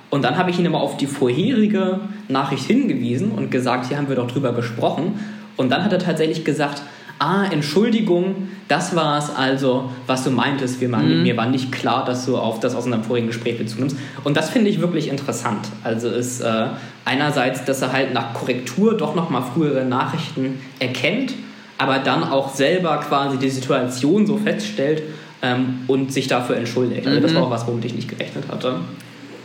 Und 0.10 0.24
dann 0.24 0.38
habe 0.38 0.50
ich 0.50 0.60
ihn 0.60 0.66
immer 0.66 0.82
auf 0.82 0.98
die 0.98 1.06
vorherige 1.06 2.00
Nachricht 2.28 2.66
hingewiesen 2.66 3.32
und 3.32 3.52
gesagt, 3.52 3.88
hier 3.88 3.98
haben 3.98 4.10
wir 4.10 4.16
doch 4.16 4.30
drüber 4.30 4.54
gesprochen. 4.54 5.20
Und 5.56 5.72
dann 5.72 5.84
hat 5.84 5.94
er 5.94 6.00
tatsächlich 6.00 6.44
gesagt, 6.44 6.82
ah, 7.22 7.46
Entschuldigung, 7.52 8.50
das 8.68 8.96
war 8.96 9.20
es 9.20 9.30
also, 9.30 9.92
was 10.08 10.24
du 10.24 10.32
meintest. 10.32 10.82
Wir 10.82 10.92
waren, 10.92 11.18
mhm. 11.18 11.24
Mir 11.24 11.38
war 11.38 11.46
nicht 11.46 11.72
klar, 11.72 12.04
dass 12.04 12.26
du 12.26 12.38
auf 12.38 12.60
das 12.60 12.74
aus 12.74 12.86
unserem 12.86 13.04
vorigen 13.04 13.28
Gespräch 13.28 13.60
Bezug 13.60 13.80
nimmst. 13.80 13.98
Und 14.24 14.38
das 14.38 14.50
finde 14.50 14.72
ich 14.72 14.82
wirklich 14.82 15.08
interessant. 15.08 15.68
Also 15.84 16.10
ist 16.10 16.42
äh, 16.42 16.68
einerseits, 17.06 17.64
dass 17.64 17.82
er 17.82 17.94
halt 17.94 18.14
nach 18.14 18.34
Korrektur 18.34 18.98
doch 18.98 19.14
nochmal 19.14 19.44
frühere 19.54 19.86
Nachrichten 19.86 20.60
erkennt, 20.80 21.34
aber 21.78 22.00
dann 22.00 22.24
auch 22.24 22.54
selber 22.54 22.98
quasi 22.98 23.38
die 23.38 23.50
Situation 23.50 24.26
so 24.26 24.38
feststellt 24.38 25.04
ähm, 25.44 25.82
und 25.88 26.12
sich 26.12 26.28
dafür 26.28 26.58
entschuldigt. 26.58 27.06
Also 27.06 27.20
das 27.20 27.32
mhm. 27.32 27.36
war 27.36 27.44
auch 27.44 27.52
was, 27.52 27.68
womit 27.68 27.86
ich 27.86 27.94
nicht 27.94 28.10
gerechnet 28.10 28.46
hatte. 28.52 28.80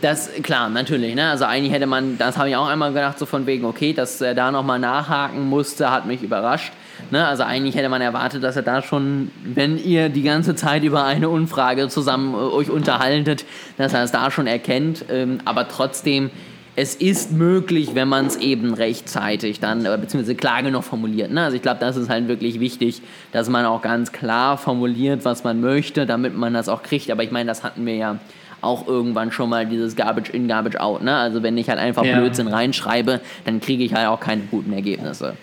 Das, 0.00 0.30
klar, 0.42 0.71
natürlich. 0.71 1.14
Ne? 1.14 1.28
Also 1.28 1.45
eigentlich 1.45 1.73
hätte 1.73 1.87
man, 1.87 2.16
das 2.16 2.38
habe 2.38 2.49
ich 2.49 2.56
auch 2.56 2.68
einmal 2.68 2.92
gedacht, 2.92 3.18
so 3.18 3.26
von 3.26 3.47
wegen, 3.47 3.64
okay, 3.66 3.92
dass 3.92 4.21
er 4.21 4.35
da 4.35 4.50
nochmal 4.50 4.78
nachhaken 4.78 5.47
musste, 5.47 5.90
hat 5.90 6.06
mich 6.06 6.23
überrascht. 6.23 6.73
Ne? 7.11 7.26
Also 7.26 7.43
eigentlich 7.43 7.76
hätte 7.76 7.88
man 7.88 8.00
erwartet, 8.00 8.43
dass 8.43 8.57
er 8.57 8.62
da 8.62 8.83
schon, 8.83 9.31
wenn 9.45 9.79
ihr 9.83 10.09
die 10.09 10.23
ganze 10.23 10.55
Zeit 10.55 10.83
über 10.83 11.05
eine 11.05 11.29
Umfrage 11.29 11.88
zusammen 11.88 12.35
äh, 12.35 12.38
euch 12.38 12.71
unterhaltet, 12.71 13.45
dass 13.76 13.93
er 13.93 14.03
es 14.05 14.12
da 14.12 14.31
schon 14.31 14.47
erkennt. 14.47 15.05
Ähm, 15.11 15.38
aber 15.45 15.69
trotzdem, 15.69 16.31
es 16.79 16.95
ist 16.95 17.33
möglich, 17.33 17.95
wenn 17.95 18.09
man 18.09 18.26
es 18.26 18.37
eben 18.37 18.75
rechtzeitig 18.75 19.61
dann, 19.61 19.87
äh, 19.87 19.99
beziehungsweise 19.99 20.35
klar 20.35 20.62
genug 20.62 20.85
formuliert. 20.85 21.31
Ne? 21.31 21.43
Also 21.43 21.57
ich 21.57 21.62
glaube, 21.62 21.81
das 21.81 21.97
ist 21.97 22.11
halt 22.11 22.29
wirklich 22.29 22.61
wichtig, 22.61 23.00
dass 23.33 23.49
man 23.49 23.65
auch 23.65 23.83
ganz 23.83 24.12
klar 24.12 24.59
formuliert, 24.59 25.25
was 25.25 25.43
man 25.43 25.61
möchte, 25.61 26.07
damit 26.07 26.37
man 26.37 26.53
das 26.53 26.69
auch 26.69 26.83
kriegt. 26.83 27.11
Aber 27.11 27.23
ich 27.23 27.31
meine, 27.31 27.49
das 27.49 27.65
hatten 27.65 27.87
wir 27.87 27.97
ja 27.97 28.19
auch 28.61 28.87
irgendwann 28.87 29.33
schon 29.33 29.49
mal 29.49 29.67
dieses 29.67 29.97
Garbage 29.97 30.31
in, 30.31 30.49
Garbage 30.49 30.76
out. 30.76 31.03
Ne? 31.03 31.15
Also 31.15 31.43
wenn 31.43 31.57
ich 31.57 31.69
halt 31.69 31.79
einfach 31.79 32.05
ja. 32.05 32.19
Blödsinn 32.19 32.49
reinschreibe, 32.49 33.21
dann 33.45 33.61
kriege 33.61 33.85
ich 33.85 33.95
halt 33.95 34.09
auch 34.09 34.21
keine 34.21 34.43
guten 34.50 34.73
Ergebnisse. 34.73 35.35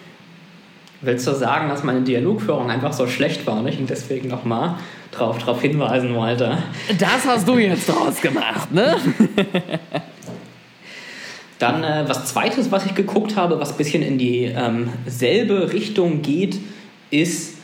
Willst 1.05 1.27
du 1.27 1.33
sagen, 1.33 1.67
dass 1.67 1.83
meine 1.83 2.01
Dialogführung 2.01 2.72
einfach 2.72 2.93
so 2.93 3.07
schlecht 3.07 3.45
war 3.45 3.57
und 3.57 3.67
ich 3.67 3.77
deswegen 3.86 4.29
nochmal 4.29 4.75
drauf, 5.12 5.38
drauf 5.38 5.62
hinweisen 5.62 6.15
wollte? 6.15 6.57
Das 6.98 7.27
hast 7.27 7.45
du 7.45 7.57
jetzt 7.57 7.89
draus 7.89 8.22
gemacht, 8.22 8.72
ne? 8.72 8.95
Dann 11.60 11.83
äh, 11.83 12.05
was 12.07 12.25
zweites, 12.25 12.72
was 12.72 12.86
ich 12.86 12.95
geguckt 12.95 13.36
habe, 13.36 13.60
was 13.60 13.72
ein 13.72 13.77
bisschen 13.77 14.01
in 14.01 14.17
dieselbe 14.17 15.55
ähm, 15.55 15.69
Richtung 15.69 16.22
geht, 16.22 16.57
ist 17.10 17.57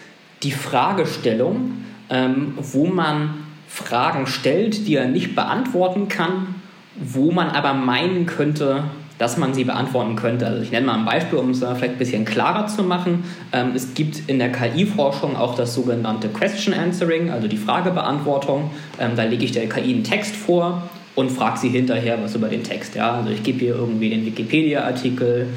die 0.43 0.51
Fragestellung, 0.51 1.86
ähm, 2.10 2.58
wo 2.58 2.88
man 2.88 3.46
Fragen 3.69 4.27
stellt, 4.27 4.86
die 4.86 4.96
er 4.96 5.08
nicht 5.08 5.34
beantworten 5.34 6.10
kann, 6.10 6.55
wo 6.96 7.31
man 7.31 7.50
aber 7.50 7.74
meinen 7.74 8.25
könnte, 8.25 8.84
dass 9.19 9.38
man 9.38 9.53
sie 9.53 9.65
beantworten 9.65 10.15
könnte. 10.15 10.47
Also 10.47 10.63
ich 10.63 10.71
nenne 10.71 10.88
mal 10.88 10.97
ein 10.97 11.05
Beispiel, 11.05 11.38
um 11.38 11.51
es 11.51 11.59
vielleicht 11.59 11.83
ein 11.83 11.97
bisschen 11.97 12.25
klarer 12.25 12.65
zu 12.65 12.83
machen. 12.83 13.25
Ähm, 13.51 13.73
es 13.75 13.93
gibt 13.93 14.27
in 14.27 14.39
der 14.39 14.51
KI-Forschung 14.51 15.35
auch 15.35 15.55
das 15.55 15.75
sogenannte 15.75 16.29
Question 16.29 16.73
Answering, 16.73 17.29
also 17.29 17.47
die 17.47 17.57
Fragebeantwortung. 17.57 18.71
Ähm, 18.97 19.11
da 19.15 19.23
lege 19.23 19.45
ich 19.45 19.51
der 19.51 19.67
KI 19.69 19.93
einen 19.93 20.03
Text 20.03 20.35
vor 20.35 20.89
und 21.15 21.31
frage 21.31 21.59
sie 21.59 21.69
hinterher 21.69 22.17
was 22.23 22.33
über 22.33 22.47
den 22.47 22.63
Text. 22.63 22.95
Ja? 22.95 23.15
Also 23.15 23.29
ich 23.29 23.43
gebe 23.43 23.63
ihr 23.65 23.75
irgendwie 23.75 24.09
den 24.09 24.25
Wikipedia-Artikel 24.25 25.47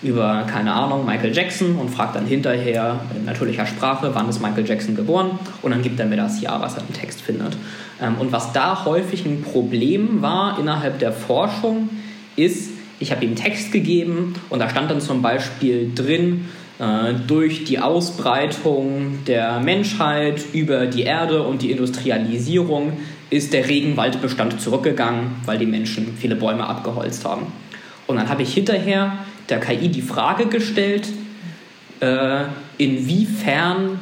über, 0.00 0.46
keine 0.48 0.72
Ahnung, 0.72 1.04
Michael 1.04 1.34
Jackson 1.34 1.74
und 1.74 1.88
frage 1.90 2.12
dann 2.14 2.26
hinterher 2.26 3.00
in 3.16 3.24
natürlicher 3.24 3.66
Sprache, 3.66 4.10
wann 4.12 4.28
ist 4.28 4.40
Michael 4.40 4.64
Jackson 4.64 4.94
geboren 4.94 5.40
und 5.60 5.72
dann 5.72 5.82
gibt 5.82 5.98
er 5.98 6.06
mir 6.06 6.16
das 6.16 6.40
Jahr, 6.40 6.62
was 6.62 6.76
er 6.76 6.82
im 6.82 6.94
Text 6.94 7.20
findet. 7.20 7.56
Ähm, 8.00 8.14
und 8.20 8.30
was 8.30 8.52
da 8.52 8.84
häufig 8.84 9.26
ein 9.26 9.42
Problem 9.42 10.22
war 10.22 10.56
innerhalb 10.60 11.00
der 11.00 11.10
Forschung, 11.10 11.88
ist, 12.36 12.70
ich 13.00 13.12
habe 13.12 13.24
ihm 13.24 13.36
Text 13.36 13.72
gegeben 13.72 14.34
und 14.50 14.58
da 14.58 14.68
stand 14.68 14.90
dann 14.90 15.00
zum 15.00 15.22
Beispiel 15.22 15.90
drin, 15.94 16.46
äh, 16.78 17.14
durch 17.26 17.64
die 17.64 17.78
Ausbreitung 17.78 19.24
der 19.26 19.60
Menschheit 19.60 20.42
über 20.52 20.86
die 20.86 21.02
Erde 21.02 21.42
und 21.42 21.62
die 21.62 21.70
Industrialisierung 21.70 22.92
ist 23.30 23.52
der 23.52 23.68
Regenwaldbestand 23.68 24.60
zurückgegangen, 24.60 25.32
weil 25.44 25.58
die 25.58 25.66
Menschen 25.66 26.16
viele 26.16 26.36
Bäume 26.36 26.66
abgeholzt 26.66 27.24
haben. 27.24 27.46
Und 28.06 28.16
dann 28.16 28.28
habe 28.28 28.42
ich 28.42 28.54
hinterher 28.54 29.18
der 29.48 29.60
KI 29.60 29.88
die 29.88 30.02
Frage 30.02 30.46
gestellt, 30.46 31.08
äh, 32.00 32.44
inwiefern 32.78 33.98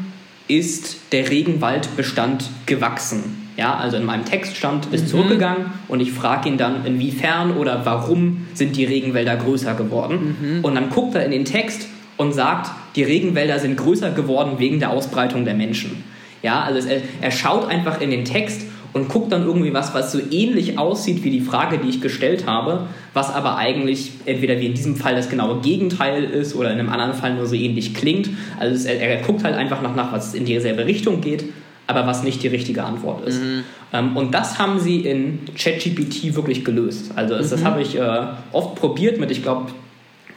ist 0.49 0.99
der 1.13 1.29
Regenwaldbestand 1.31 2.45
gewachsen? 2.67 3.46
Ja, 3.57 3.75
also 3.77 3.97
in 3.97 4.05
meinem 4.05 4.25
Text 4.25 4.57
stand, 4.57 4.87
ist 4.93 5.05
mhm. 5.05 5.09
zurückgegangen 5.09 5.67
und 5.89 6.01
ich 6.01 6.13
frage 6.13 6.49
ihn 6.49 6.59
dann, 6.59 6.85
inwiefern 6.85 7.57
oder 7.57 7.85
warum 7.85 8.47
sind 8.55 8.77
die 8.77 8.85
Regenwälder 8.85 9.37
größer 9.37 9.75
geworden. 9.75 10.37
Mhm. 10.41 10.65
Und 10.65 10.75
dann 10.75 10.91
guckt 10.91 11.15
er 11.15 11.25
in 11.25 11.31
den 11.31 11.45
Text 11.45 11.89
und 12.19 12.33
sagt, 12.33 12.71
die 12.97 13.03
Regenwälder 13.03 13.59
sind 13.59 13.77
größer 13.77 14.11
geworden 14.11 14.59
wegen 14.59 14.79
der 14.79 14.91
Ausbreitung 14.91 15.45
der 15.45 15.55
Menschen. 15.55 16.05
Ja, 16.43 16.63
also 16.63 16.87
er, 16.87 17.01
er 17.21 17.31
schaut 17.31 17.69
einfach 17.69 18.01
in 18.01 18.11
den 18.11 18.25
Text 18.25 18.63
und 18.97 19.09
guckt 19.11 19.31
dann 19.31 19.45
irgendwie 19.45 19.75
was, 19.75 19.95
was 19.95 20.11
so 20.11 20.19
ähnlich 20.31 20.79
aussieht 20.79 21.23
wie 21.23 21.31
die 21.31 21.43
Frage, 21.43 21.79
die 21.79 21.89
ich 21.89 22.01
gestellt 22.01 22.47
habe, 22.47 22.87
was 23.13 23.33
aber 23.33 23.57
eigentlich 23.57 24.13
entweder 24.25 24.59
wie 24.59 24.67
in 24.67 24.75
diesem 24.75 24.97
Fall 24.97 25.15
das 25.15 25.29
genaue 25.29 25.61
Gegenteil 25.61 26.25
ist 26.25 26.55
oder 26.55 26.73
in 26.73 26.79
einem 26.79 26.89
anderen 26.89 27.13
Fall 27.13 27.35
nur 27.35 27.47
so 27.47 27.55
ähnlich 27.55 27.95
klingt. 27.95 28.31
Also 28.59 28.89
er, 28.89 29.01
er 29.01 29.23
guckt 29.23 29.45
halt 29.45 29.55
einfach 29.55 29.83
nach, 29.83 29.95
nach, 29.95 30.13
was 30.13 30.35
in 30.35 30.47
dieselbe 30.47 30.87
Richtung 30.87 31.21
geht, 31.21 31.45
aber 31.87 32.07
was 32.07 32.23
nicht 32.23 32.43
die 32.43 32.49
richtige 32.49 32.85
Antwort 32.85 33.27
ist. 33.27 33.41
Mhm. 33.41 33.65
Ähm, 33.93 34.17
und 34.17 34.35
das 34.35 34.59
haben 34.59 34.81
sie 34.81 35.01
in 35.01 35.41
ChatGPT 35.57 36.35
wirklich 36.35 36.65
gelöst. 36.65 37.13
Also 37.15 37.35
mhm. 37.35 37.39
das 37.39 37.65
habe 37.65 37.83
ich 37.83 37.97
äh, 37.97 38.27
oft 38.53 38.75
probiert 38.75 39.21
mit, 39.21 39.31
ich 39.31 39.43
glaube, 39.43 39.71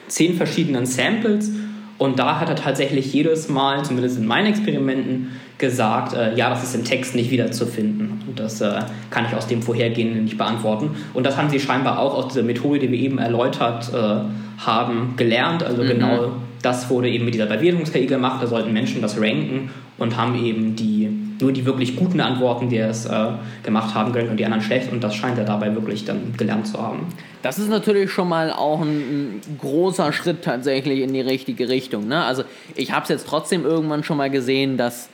zehn 0.07 0.35
verschiedenen 0.35 0.85
Samples. 0.85 1.51
Und 1.97 2.17
da 2.17 2.39
hat 2.39 2.49
er 2.49 2.55
tatsächlich 2.55 3.13
jedes 3.13 3.49
Mal, 3.49 3.83
zumindest 3.83 4.17
in 4.17 4.25
meinen 4.25 4.47
Experimenten, 4.47 5.31
gesagt, 5.57 6.13
äh, 6.13 6.35
ja, 6.35 6.49
das 6.49 6.63
ist 6.63 6.73
im 6.73 6.85
Text 6.85 7.15
nicht 7.15 7.31
wiederzufinden. 7.31 8.21
Und 8.25 8.39
das 8.39 8.61
äh, 8.61 8.79
kann 9.09 9.25
ich 9.25 9.35
aus 9.35 9.47
dem 9.47 9.61
Vorhergehenden 9.61 10.23
nicht 10.23 10.37
beantworten. 10.37 10.91
Und 11.13 11.25
das 11.25 11.35
haben 11.35 11.49
sie 11.49 11.59
scheinbar 11.59 11.99
auch 11.99 12.15
aus 12.15 12.29
dieser 12.29 12.43
Methode, 12.43 12.79
die 12.79 12.91
wir 12.91 12.99
eben 12.99 13.17
erläutert 13.17 13.91
äh, 13.93 14.65
haben, 14.65 15.15
gelernt. 15.17 15.63
Also 15.63 15.83
mhm. 15.83 15.87
genau 15.87 16.31
das 16.61 16.89
wurde 16.89 17.09
eben 17.09 17.25
mit 17.25 17.33
dieser 17.33 17.45
Bewertungs-KI 17.45 18.05
gemacht. 18.05 18.41
Da 18.41 18.47
sollten 18.47 18.73
Menschen 18.73 19.01
das 19.01 19.19
ranken 19.19 19.69
und 19.97 20.17
haben 20.17 20.43
eben 20.43 20.75
die, 20.75 21.09
nur 21.41 21.51
die 21.51 21.65
wirklich 21.65 21.95
guten 21.95 22.19
Antworten, 22.21 22.69
die 22.69 22.77
es 22.77 23.05
äh, 23.05 23.27
gemacht 23.63 23.95
haben, 23.95 24.11
gelernt 24.11 24.31
und 24.31 24.37
die 24.37 24.45
anderen 24.45 24.63
schlecht. 24.63 24.91
Und 24.91 25.03
das 25.03 25.15
scheint 25.15 25.37
er 25.37 25.45
dabei 25.45 25.73
wirklich 25.73 26.05
dann 26.05 26.33
gelernt 26.37 26.67
zu 26.67 26.81
haben. 26.81 27.07
Das 27.41 27.57
ist 27.59 27.69
natürlich 27.69 28.11
schon 28.11 28.27
mal 28.27 28.51
auch 28.51 28.81
ein, 28.81 28.89
ein 28.89 29.57
großer 29.59 30.11
Schritt 30.11 30.43
tatsächlich 30.43 31.01
in 31.01 31.13
die 31.13 31.21
richtige 31.21 31.69
Richtung. 31.69 32.07
Ne? 32.07 32.23
Also 32.23 32.43
ich 32.75 32.91
habe 32.91 33.03
es 33.03 33.09
jetzt 33.09 33.27
trotzdem 33.27 33.65
irgendwann 33.65 34.03
schon 34.03 34.17
mal 34.17 34.29
gesehen, 34.29 34.77
dass 34.77 35.09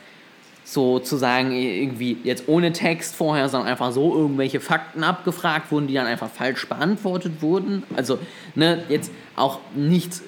sozusagen 0.64 1.52
irgendwie 1.52 2.18
jetzt 2.24 2.48
ohne 2.48 2.72
Text 2.72 3.14
vorher, 3.14 3.48
sondern 3.48 3.68
einfach 3.70 3.92
so 3.92 4.16
irgendwelche 4.16 4.58
Fakten 4.58 5.04
abgefragt 5.04 5.70
wurden, 5.70 5.86
die 5.86 5.94
dann 5.94 6.06
einfach 6.06 6.28
falsch 6.28 6.68
beantwortet 6.68 7.40
wurden. 7.40 7.84
Also 7.96 8.18
ne, 8.56 8.82
jetzt 8.88 9.12
auch 9.36 9.60
nichts, 9.76 10.22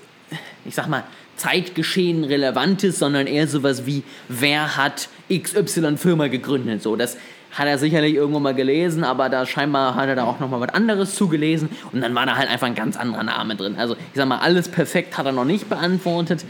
ich 0.65 0.77
sag 0.77 0.87
mal, 0.89 1.03
Zeitgeschehen 1.35 2.25
Relevantes, 2.25 2.99
sondern 2.99 3.27
eher 3.27 3.49
sowas 3.49 3.85
wie, 3.87 4.05
wer 4.29 4.77
hat 4.77 5.09
XY-Firma 5.31 6.29
gegründet? 6.29 6.83
So, 6.83 6.97
das 6.97 7.17
hat 7.53 7.67
er 7.67 7.79
sicherlich 7.79 8.15
irgendwo 8.15 8.41
mal 8.41 8.55
gelesen, 8.55 9.05
aber 9.05 9.29
da 9.29 9.47
scheinbar 9.47 9.95
hat 9.95 10.09
er 10.09 10.17
da 10.17 10.25
auch 10.25 10.39
nochmal 10.41 10.61
was 10.61 10.71
anderes 10.71 11.15
zugelesen 11.15 11.71
und 11.93 12.01
dann 12.01 12.15
war 12.15 12.27
da 12.27 12.37
halt 12.37 12.51
einfach 12.51 12.67
ein 12.67 12.75
ganz 12.75 12.97
anderer 12.97 13.23
Name 13.23 13.57
drin. 13.57 13.77
Also 13.77 13.95
ich 13.95 14.15
sag 14.15 14.29
mal, 14.29 14.39
alles 14.39 14.69
perfekt 14.69 15.17
hat 15.17 15.27
er 15.27 15.33
noch 15.33 15.45
nicht 15.45 15.69
beantwortet, 15.69 16.45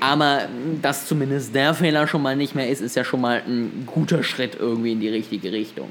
aber 0.00 0.42
dass 0.82 1.06
zumindest 1.06 1.54
der 1.54 1.72
Fehler 1.74 2.06
schon 2.06 2.22
mal 2.22 2.36
nicht 2.36 2.54
mehr 2.54 2.68
ist, 2.68 2.80
ist 2.80 2.94
ja 2.94 3.04
schon 3.04 3.20
mal 3.20 3.42
ein 3.46 3.84
guter 3.86 4.22
Schritt 4.22 4.56
irgendwie 4.58 4.92
in 4.92 5.00
die 5.00 5.08
richtige 5.08 5.50
Richtung. 5.50 5.88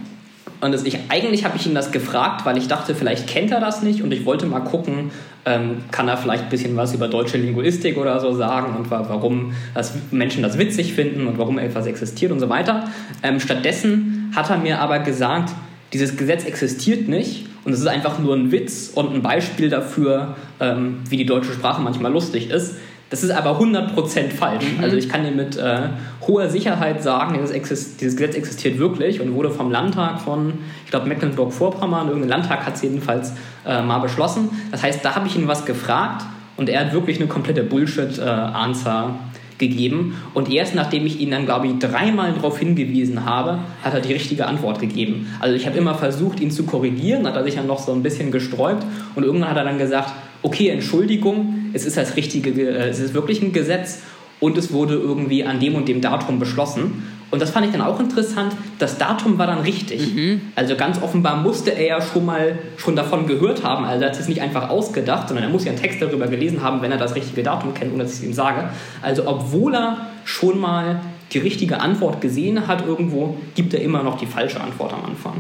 Und 0.61 0.73
das, 0.73 0.85
ich, 0.85 0.99
eigentlich 1.09 1.45
habe 1.45 1.57
ich 1.57 1.67
ihn 1.67 1.75
das 1.75 1.93
gefragt, 1.93 2.45
weil 2.45 2.57
ich 2.59 2.67
dachte, 2.67 2.95
vielleicht 2.95 3.29
kennt 3.29 3.53
er 3.53 3.61
das 3.61 3.83
nicht 3.83 4.03
und 4.03 4.13
ich 4.13 4.25
wollte 4.25 4.47
mal 4.47 4.61
gucken, 4.61 5.13
ähm, 5.45 5.85
kann 5.91 6.09
er 6.09 6.17
vielleicht 6.17 6.45
ein 6.45 6.51
bisschen 6.51 6.77
was 6.77 6.95
über 6.95 7.07
deutsche 7.09 7.39
Linguistik 7.39 7.97
oder 7.97 8.19
so 8.19 8.35
sagen 8.35 8.77
und 8.77 8.91
warum 8.91 9.53
das 9.75 9.95
Menschen 10.11 10.43
das 10.43 10.59
witzig 10.59 10.95
finden 10.95 11.27
und 11.27 11.39
warum 11.39 11.59
etwas 11.59 11.87
existiert 11.87 12.33
und 12.33 12.41
so 12.41 12.49
weiter. 12.49 12.89
Ähm, 13.23 13.39
stattdessen 13.39 14.33
hat 14.35 14.51
er 14.51 14.59
mir 14.59 14.81
aber 14.81 14.99
gesagt, 14.99 15.55
dieses 15.93 16.17
Gesetz 16.17 16.45
existiert 16.45 17.09
nicht 17.09 17.47
und 17.65 17.73
es 17.73 17.81
ist 17.81 17.87
einfach 17.87 18.19
nur 18.19 18.35
ein 18.35 18.51
Witz 18.51 18.91
und 18.95 19.15
ein 19.15 19.23
Beispiel 19.23 19.71
dafür, 19.71 20.37
ähm, 20.61 20.99
wie 21.09 21.17
die 21.17 21.27
deutsche 21.27 21.53
Sprache 21.53 21.81
manchmal 21.81 22.13
lustig 22.13 22.51
ist. 22.51 22.77
Das 23.11 23.23
ist 23.23 23.31
aber 23.31 23.59
100% 23.59 24.31
falsch. 24.31 24.65
Mhm. 24.77 24.85
Also 24.85 24.97
ich 24.97 25.09
kann 25.09 25.25
dir 25.25 25.31
mit 25.31 25.57
äh, 25.57 25.89
hoher 26.27 26.49
Sicherheit 26.49 27.03
sagen, 27.03 27.39
dieses, 27.41 27.97
dieses, 27.97 28.17
Gesetz 28.17 28.35
existiert 28.35 28.79
wirklich 28.79 29.21
und 29.21 29.35
wurde 29.35 29.51
vom 29.51 29.71
Landtag 29.71 30.21
von, 30.21 30.55
ich 30.85 30.91
glaube, 30.91 31.09
Mecklenburg-Vorpommern, 31.09 32.09
irgendein 32.09 32.29
Landtag 32.29 32.67
hat 32.67 32.75
es 32.75 32.83
jedenfalls 32.83 33.33
äh, 33.67 33.83
mal 33.83 34.01
beschlossen. 34.01 34.51
Das 34.71 34.83
heißt, 34.83 35.05
da 35.05 35.15
habe 35.15 35.27
ich 35.27 35.37
ihn 35.37 35.49
was 35.49 35.65
gefragt 35.65 36.27
und 36.57 36.69
er 36.69 36.81
hat 36.81 36.93
wirklich 36.93 37.19
eine 37.19 37.29
komplette 37.29 37.63
Bullshit-Answer 37.63 39.15
äh, 39.15 39.29
gegeben. 39.59 40.17
Und 40.35 40.51
erst 40.51 40.75
nachdem 40.75 41.07
ich 41.07 41.21
ihn 41.21 41.31
dann, 41.31 41.45
glaube 41.45 41.67
ich, 41.67 41.79
dreimal 41.79 42.33
darauf 42.33 42.59
hingewiesen 42.59 43.25
habe, 43.25 43.59
hat 43.83 43.95
er 43.95 44.01
die 44.01 44.13
richtige 44.13 44.47
Antwort 44.47 44.81
gegeben. 44.81 45.35
Also 45.41 45.57
ich 45.57 45.67
habe 45.67 45.77
immer 45.77 45.95
versucht, 45.95 46.41
ihn 46.41 46.51
zu 46.51 46.65
korrigieren, 46.65 47.27
hat 47.27 47.37
er 47.37 47.45
sich 47.45 47.57
dann 47.57 47.67
noch 47.67 47.79
so 47.79 47.93
ein 47.93 48.03
bisschen 48.03 48.31
gesträubt 48.31 48.85
und 49.15 49.25
irgendwann 49.25 49.51
hat 49.51 49.57
er 49.57 49.65
dann 49.65 49.79
gesagt, 49.79 50.13
okay, 50.43 50.69
Entschuldigung, 50.69 51.71
es 51.73 51.85
ist 51.85 51.97
das 51.97 52.17
richtige, 52.17 52.51
äh, 52.51 52.89
es 52.89 52.99
ist 52.99 53.15
wirklich 53.15 53.43
ein 53.43 53.53
Gesetz 53.53 54.03
und 54.41 54.57
es 54.57 54.73
wurde 54.73 54.95
irgendwie 54.95 55.45
an 55.45 55.61
dem 55.61 55.75
und 55.75 55.89
dem 55.89 56.01
Datum 56.01 56.39
beschlossen. 56.39 57.05
Und 57.31 57.43
das 57.43 57.51
fand 57.51 57.67
ich 57.67 57.73
dann 57.73 57.83
auch 57.83 58.01
interessant. 58.01 58.55
Das 58.79 58.97
Datum 58.97 59.37
war 59.37 59.47
dann 59.47 59.61
richtig. 59.61 60.15
Mhm. 60.15 60.41
Also 60.55 60.77
ganz 60.77 61.03
offenbar 61.03 61.37
musste 61.37 61.73
er 61.73 61.87
ja 61.87 62.01
schon 62.01 62.25
mal 62.25 62.59
schon 62.79 62.97
davon 62.97 63.27
gehört 63.27 63.63
haben. 63.65 63.85
Also 63.85 64.05
er 64.05 64.11
hat 64.11 64.19
es 64.19 64.29
nicht 64.29 64.41
einfach 64.41 64.71
ausgedacht, 64.71 65.29
sondern 65.29 65.45
er 65.45 65.51
muss 65.51 65.65
ja 65.65 65.73
einen 65.73 65.81
Text 65.81 66.01
darüber 66.01 66.27
gelesen 66.27 66.63
haben, 66.63 66.81
wenn 66.81 66.91
er 66.91 66.97
das 66.97 67.15
richtige 67.15 67.43
Datum 67.43 67.75
kennt, 67.75 67.93
ohne 67.93 68.05
dass 68.05 68.15
ich 68.15 68.21
es 68.21 68.25
ihm 68.25 68.33
sage. 68.33 68.71
Also 69.03 69.27
obwohl 69.27 69.75
er 69.75 70.07
schon 70.25 70.59
mal 70.59 71.01
die 71.33 71.39
richtige 71.39 71.81
Antwort 71.81 72.23
gesehen 72.23 72.67
hat 72.67 72.87
irgendwo, 72.87 73.37
gibt 73.55 73.75
er 73.75 73.83
immer 73.83 74.03
noch 74.03 74.19
die 74.19 74.27
falsche 74.27 74.61
Antwort 74.61 74.95
am 74.95 75.05
Anfang. 75.05 75.35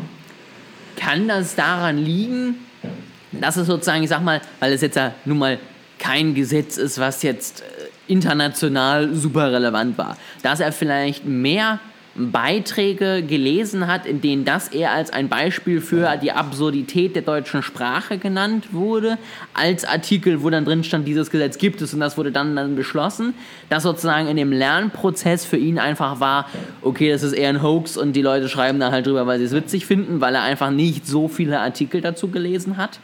Kann 0.96 1.28
das 1.28 1.54
daran 1.54 1.96
liegen, 1.96 2.56
dass 3.32 3.56
es 3.56 3.66
sozusagen, 3.66 4.02
ich 4.02 4.08
sag 4.08 4.22
mal, 4.22 4.40
weil 4.60 4.72
es 4.72 4.80
jetzt 4.80 4.96
ja 4.96 5.12
nun 5.24 5.38
mal 5.38 5.58
kein 5.98 6.34
Gesetz 6.34 6.76
ist, 6.76 6.98
was 6.98 7.22
jetzt 7.22 7.62
äh, 7.62 7.64
international 8.12 9.14
super 9.14 9.52
relevant 9.52 9.98
war. 9.98 10.16
Dass 10.42 10.60
er 10.60 10.72
vielleicht 10.72 11.24
mehr 11.24 11.80
Beiträge 12.18 13.22
gelesen 13.22 13.86
hat, 13.86 14.04
in 14.04 14.20
denen 14.20 14.44
das 14.44 14.68
eher 14.68 14.92
als 14.92 15.10
ein 15.12 15.28
Beispiel 15.28 15.80
für 15.80 16.16
die 16.16 16.32
Absurdität 16.32 17.14
der 17.14 17.22
deutschen 17.22 17.62
Sprache 17.62 18.18
genannt 18.18 18.72
wurde, 18.72 19.18
als 19.54 19.84
Artikel, 19.84 20.42
wo 20.42 20.50
dann 20.50 20.64
drin 20.64 20.82
stand, 20.82 21.06
dieses 21.06 21.30
Gesetz 21.30 21.58
gibt 21.58 21.80
es 21.80 21.94
und 21.94 22.00
das 22.00 22.18
wurde 22.18 22.32
dann, 22.32 22.56
dann 22.56 22.74
beschlossen, 22.74 23.34
dass 23.68 23.84
sozusagen 23.84 24.26
in 24.26 24.36
dem 24.36 24.50
Lernprozess 24.50 25.44
für 25.44 25.56
ihn 25.56 25.78
einfach 25.78 26.18
war, 26.18 26.48
okay, 26.82 27.10
das 27.12 27.22
ist 27.22 27.34
eher 27.34 27.50
ein 27.50 27.62
Hoax 27.62 27.96
und 27.96 28.14
die 28.14 28.22
Leute 28.22 28.48
schreiben 28.48 28.80
da 28.80 28.90
halt 28.90 29.06
drüber, 29.06 29.26
weil 29.26 29.38
sie 29.38 29.44
es 29.44 29.52
witzig 29.52 29.86
finden, 29.86 30.20
weil 30.20 30.34
er 30.34 30.42
einfach 30.42 30.70
nicht 30.70 31.06
so 31.06 31.28
viele 31.28 31.60
Artikel 31.60 32.00
dazu 32.00 32.28
gelesen 32.28 32.78
hat. 32.78 32.98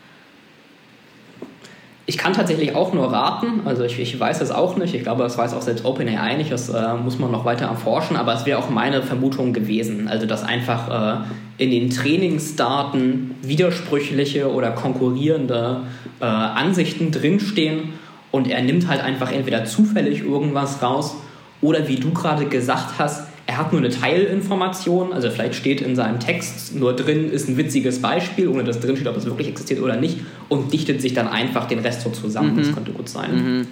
Ich 2.07 2.19
kann 2.19 2.35
tatsächlich 2.35 2.75
auch 2.75 2.93
nur 2.93 3.11
raten, 3.11 3.63
also 3.65 3.83
ich, 3.83 3.99
ich 3.99 4.21
weiß 4.21 4.43
es 4.43 4.51
auch 4.51 4.77
nicht, 4.77 4.95
ich 4.95 5.03
glaube, 5.03 5.23
das 5.23 5.39
weiß 5.39 5.55
auch 5.55 5.63
selbst 5.63 5.87
OpenAI 5.87 6.37
nicht, 6.37 6.53
das 6.53 6.69
äh, 6.69 6.95
muss 7.03 7.19
man 7.19 7.31
noch 7.31 7.47
weiter 7.47 7.65
erforschen, 7.65 8.17
aber 8.17 8.35
es 8.35 8.45
wäre 8.45 8.59
auch 8.59 8.69
meine 8.69 9.03
Vermutung 9.03 9.55
gewesen, 9.55 10.07
also 10.07 10.27
dass 10.27 10.43
einfach 10.43 11.23
äh, 11.59 11.63
in 11.65 11.71
den 11.71 11.89
Trainingsdaten 11.89 13.37
widersprüchliche 13.41 14.53
oder 14.53 14.73
konkurrierende 14.73 15.81
äh, 16.21 16.27
Ansichten 16.27 17.11
drinstehen 17.11 17.95
und 18.31 18.49
er 18.49 18.63
nimmt 18.63 18.87
halt 18.87 19.03
einfach 19.03 19.33
entweder 19.33 19.65
zufällig 19.65 20.23
irgendwas 20.23 20.83
raus 20.83 21.17
oder 21.63 21.89
wie 21.89 21.97
du 21.97 22.13
gerade 22.13 22.45
gesagt 22.45 22.99
hast, 22.99 23.29
er 23.55 23.59
hat 23.59 23.73
nur 23.73 23.81
eine 23.81 23.91
Teilinformation, 23.91 25.13
also 25.13 25.31
vielleicht 25.31 25.55
steht 25.55 25.81
in 25.81 25.95
seinem 25.95 26.19
Text 26.19 26.75
nur 26.75 26.93
drin, 26.97 27.31
ist 27.31 27.49
ein 27.49 27.57
witziges 27.57 28.03
Beispiel, 28.03 28.49
ohne 28.49 28.65
dass 28.65 28.81
drin 28.81 28.97
steht, 28.97 29.07
ob 29.07 29.17
es 29.17 29.27
wirklich 29.27 29.47
existiert 29.47 29.81
oder 29.81 29.95
nicht, 29.95 30.19
und 30.49 30.73
dichtet 30.73 31.01
sich 31.01 31.15
dann 31.15 31.29
einfach 31.29 31.69
den 31.69 31.79
Rest 31.79 32.01
so 32.01 32.11
zusammen. 32.11 32.55
Mhm. 32.55 32.59
Das 32.59 32.75
könnte 32.75 32.91
gut 32.91 33.09
sein. 33.09 33.31
Mhm. 33.33 33.67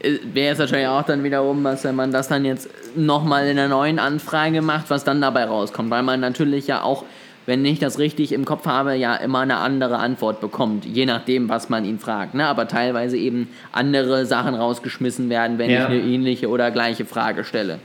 Äh, 0.00 0.18
Wäre 0.32 0.54
es 0.54 0.58
wahrscheinlich 0.58 0.88
auch 0.88 1.02
dann 1.02 1.22
wiederum, 1.24 1.62
dass 1.62 1.84
wenn 1.84 1.94
man 1.94 2.10
das 2.10 2.28
dann 2.28 2.46
jetzt 2.46 2.70
nochmal 2.96 3.44
in 3.44 3.58
einer 3.58 3.68
neuen 3.68 3.98
Anfrage 3.98 4.62
macht, 4.62 4.88
was 4.88 5.04
dann 5.04 5.20
dabei 5.20 5.44
rauskommt, 5.44 5.90
weil 5.90 6.02
man 6.02 6.20
natürlich 6.20 6.66
ja 6.66 6.82
auch, 6.82 7.04
wenn 7.44 7.62
ich 7.66 7.80
das 7.80 7.98
richtig 7.98 8.32
im 8.32 8.46
Kopf 8.46 8.64
habe, 8.64 8.94
ja 8.94 9.14
immer 9.14 9.40
eine 9.40 9.58
andere 9.58 9.98
Antwort 9.98 10.40
bekommt, 10.40 10.86
je 10.86 11.04
nachdem, 11.04 11.50
was 11.50 11.68
man 11.68 11.84
ihn 11.84 11.98
fragt. 11.98 12.32
Ne? 12.32 12.46
Aber 12.46 12.66
teilweise 12.66 13.18
eben 13.18 13.50
andere 13.72 14.24
Sachen 14.24 14.54
rausgeschmissen 14.54 15.28
werden, 15.28 15.58
wenn 15.58 15.68
ja. 15.68 15.80
ich 15.80 15.84
eine 15.84 16.00
ähnliche 16.00 16.48
oder 16.48 16.70
gleiche 16.70 17.04
Frage 17.04 17.44
stelle. 17.44 17.78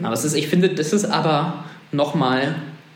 Genau, 0.00 0.12
das 0.12 0.24
ist, 0.24 0.34
ich 0.34 0.48
finde, 0.48 0.70
das 0.70 0.94
ist 0.94 1.04
aber 1.04 1.64
nochmal 1.92 2.54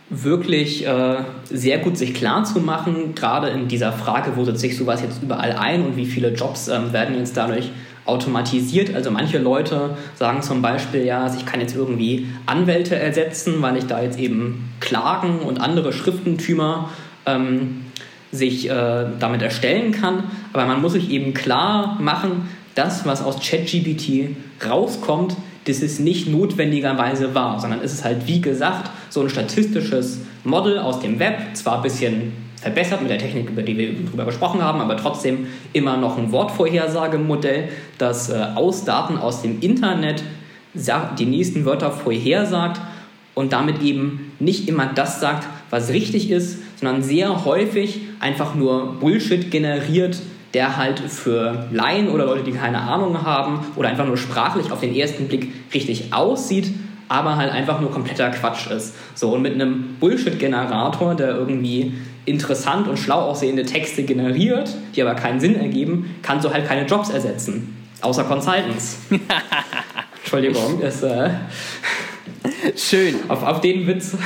wirklich 0.09 0.87
äh, 0.87 1.17
sehr 1.45 1.79
gut 1.79 1.99
sich 1.99 2.15
klar 2.15 2.45
zu 2.45 2.61
machen, 2.61 3.15
gerade 3.15 3.49
in 3.49 3.69
dieser 3.69 3.93
Frage, 3.93 4.37
wo 4.37 4.45
setzt 4.47 4.61
sich 4.61 4.75
sowas 4.75 5.03
jetzt 5.03 5.23
überall 5.23 5.53
ein 5.53 5.85
und 5.85 5.99
wie 5.99 6.07
viele 6.07 6.33
Jobs 6.33 6.69
ähm, 6.69 6.95
werden 6.95 7.19
jetzt 7.19 7.37
dadurch 7.37 7.71
automatisiert. 8.07 8.95
Also 8.95 9.11
manche 9.11 9.37
Leute 9.37 9.99
sagen 10.15 10.41
zum 10.41 10.63
Beispiel, 10.63 11.05
ja, 11.05 11.25
also 11.25 11.37
ich 11.39 11.45
kann 11.45 11.61
jetzt 11.61 11.77
irgendwie 11.77 12.27
Anwälte 12.47 12.97
ersetzen, 12.97 13.61
weil 13.61 13.77
ich 13.77 13.85
da 13.85 14.03
jetzt 14.03 14.19
eben 14.19 14.73
Klagen 14.81 15.41
und 15.41 15.61
andere 15.61 15.93
Schriftentümer 15.93 16.89
ähm, 17.27 17.85
sich 18.33 18.71
äh, 18.71 19.05
damit 19.21 19.43
erstellen 19.43 19.93
kann. 19.93 20.25
Aber 20.55 20.65
man 20.65 20.81
muss 20.81 20.93
sich 20.93 21.11
eben 21.11 21.35
klar 21.35 21.99
machen, 22.01 22.49
das, 22.75 23.05
was 23.05 23.23
aus 23.23 23.41
ChatGPT 23.47 24.37
rauskommt, 24.67 25.37
das 25.65 25.81
ist 25.81 26.01
nicht 26.01 26.29
notwendigerweise 26.29 27.35
wahr, 27.35 27.59
sondern 27.61 27.81
es 27.83 27.93
ist 27.93 28.05
halt, 28.05 28.27
wie 28.27 28.41
gesagt, 28.41 28.91
so 29.09 29.23
ein 29.23 29.31
statistisches 29.31 30.21
Model 30.45 30.79
aus 30.79 31.01
dem 31.01 31.19
Web, 31.19 31.39
zwar 31.55 31.77
ein 31.77 31.83
bisschen 31.83 32.33
verbessert 32.61 33.03
mit 33.03 33.11
der 33.11 33.19
Technik, 33.19 33.51
über 33.51 33.63
die 33.63 33.77
wir 33.77 33.93
drüber 33.93 34.25
gesprochen 34.25 34.63
haben, 34.63 34.81
aber 34.81 34.97
trotzdem 34.97 35.47
immer 35.73 35.97
noch 35.97 36.17
ein 36.17 36.33
Wortvorhersagemodell, 36.33 37.69
das 37.99 38.31
äh, 38.31 38.43
aus 38.55 38.85
Daten 38.85 39.19
aus 39.19 39.43
dem 39.43 39.61
Internet 39.61 40.23
die 40.75 41.27
nächsten 41.27 41.65
Wörter 41.67 41.93
vorhersagt 41.93 42.81
und 43.35 43.53
damit 43.53 43.81
eben 43.83 44.33
nicht 44.41 44.69
immer 44.69 44.87
das 44.87 45.21
sagt, 45.21 45.47
was 45.71 45.91
richtig 45.91 46.31
ist, 46.31 46.59
sondern 46.81 47.03
sehr 47.03 47.45
häufig 47.45 48.01
einfach 48.19 48.55
nur 48.55 48.95
Bullshit 48.99 49.51
generiert, 49.51 50.19
der 50.55 50.77
halt 50.77 51.01
für 51.01 51.67
Laien 51.73 52.09
oder 52.09 52.27
Leute, 52.27 52.45
die 52.45 52.53
keine 52.53 52.81
Ahnung 52.81 53.23
haben 53.25 53.61
oder 53.77 53.89
einfach 53.89 54.07
nur 54.07 54.17
sprachlich 54.17 54.71
auf 54.71 54.81
den 54.81 54.95
ersten 54.95 55.29
Blick 55.29 55.53
richtig 55.75 56.13
aussieht, 56.13 56.73
aber 57.09 57.37
halt 57.37 57.53
einfach 57.53 57.81
nur 57.81 57.91
kompletter 57.91 58.31
Quatsch 58.31 58.69
ist. 58.69 58.95
So, 59.15 59.35
und 59.35 59.43
mit 59.43 59.55
einem 59.55 59.97
Bullshit-Generator, 60.01 61.15
der 61.15 61.31
irgendwie 61.35 61.93
interessant 62.25 62.89
und 62.89 62.99
schlau 62.99 63.21
aussehende 63.21 63.65
Texte 63.65 64.05
generiert, 64.05 64.75
die 64.95 65.03
aber 65.03 65.15
keinen 65.15 65.41
Sinn 65.41 65.57
ergeben, 65.57 66.17
kannst 66.23 66.45
du 66.45 66.53
halt 66.53 66.67
keine 66.67 66.87
Jobs 66.87 67.11
ersetzen. 67.11 67.77
Außer 68.01 68.25
Consultants. 68.25 68.99
Entschuldigung, 70.23 70.81
ist. 70.81 71.03
Äh, 71.03 71.31
Schön. 72.77 73.15
Auf, 73.29 73.43
auf 73.43 73.61
den 73.61 73.87
Witz. 73.87 74.17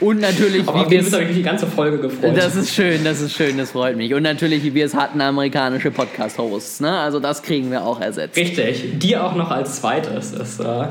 Und 0.00 0.20
natürlich, 0.20 0.68
auf, 0.68 0.74
auf 0.74 0.88
den 0.88 1.04
Witz 1.04 1.12
habe 1.12 1.22
ich 1.22 1.28
mich 1.28 1.38
die 1.38 1.42
ganze 1.42 1.66
Folge 1.66 1.98
gefreut. 1.98 2.36
Das 2.36 2.54
ist 2.54 2.74
schön, 2.74 3.02
das 3.02 3.20
ist 3.20 3.32
schön, 3.34 3.56
das 3.56 3.70
freut 3.70 3.96
mich. 3.96 4.12
Und 4.12 4.22
natürlich, 4.22 4.62
wie 4.62 4.74
wir 4.74 4.84
es 4.84 4.94
hatten, 4.94 5.20
amerikanische 5.20 5.90
Podcast-Hosts. 5.90 6.80
Ne? 6.80 6.98
Also 6.98 7.18
das 7.18 7.42
kriegen 7.42 7.70
wir 7.70 7.84
auch 7.84 8.00
ersetzt. 8.00 8.36
Richtig. 8.36 8.98
Die 8.98 9.16
auch 9.16 9.34
noch 9.34 9.50
als 9.50 9.80
zweites. 9.80 10.32
Das, 10.32 10.60
äh, 10.60 10.88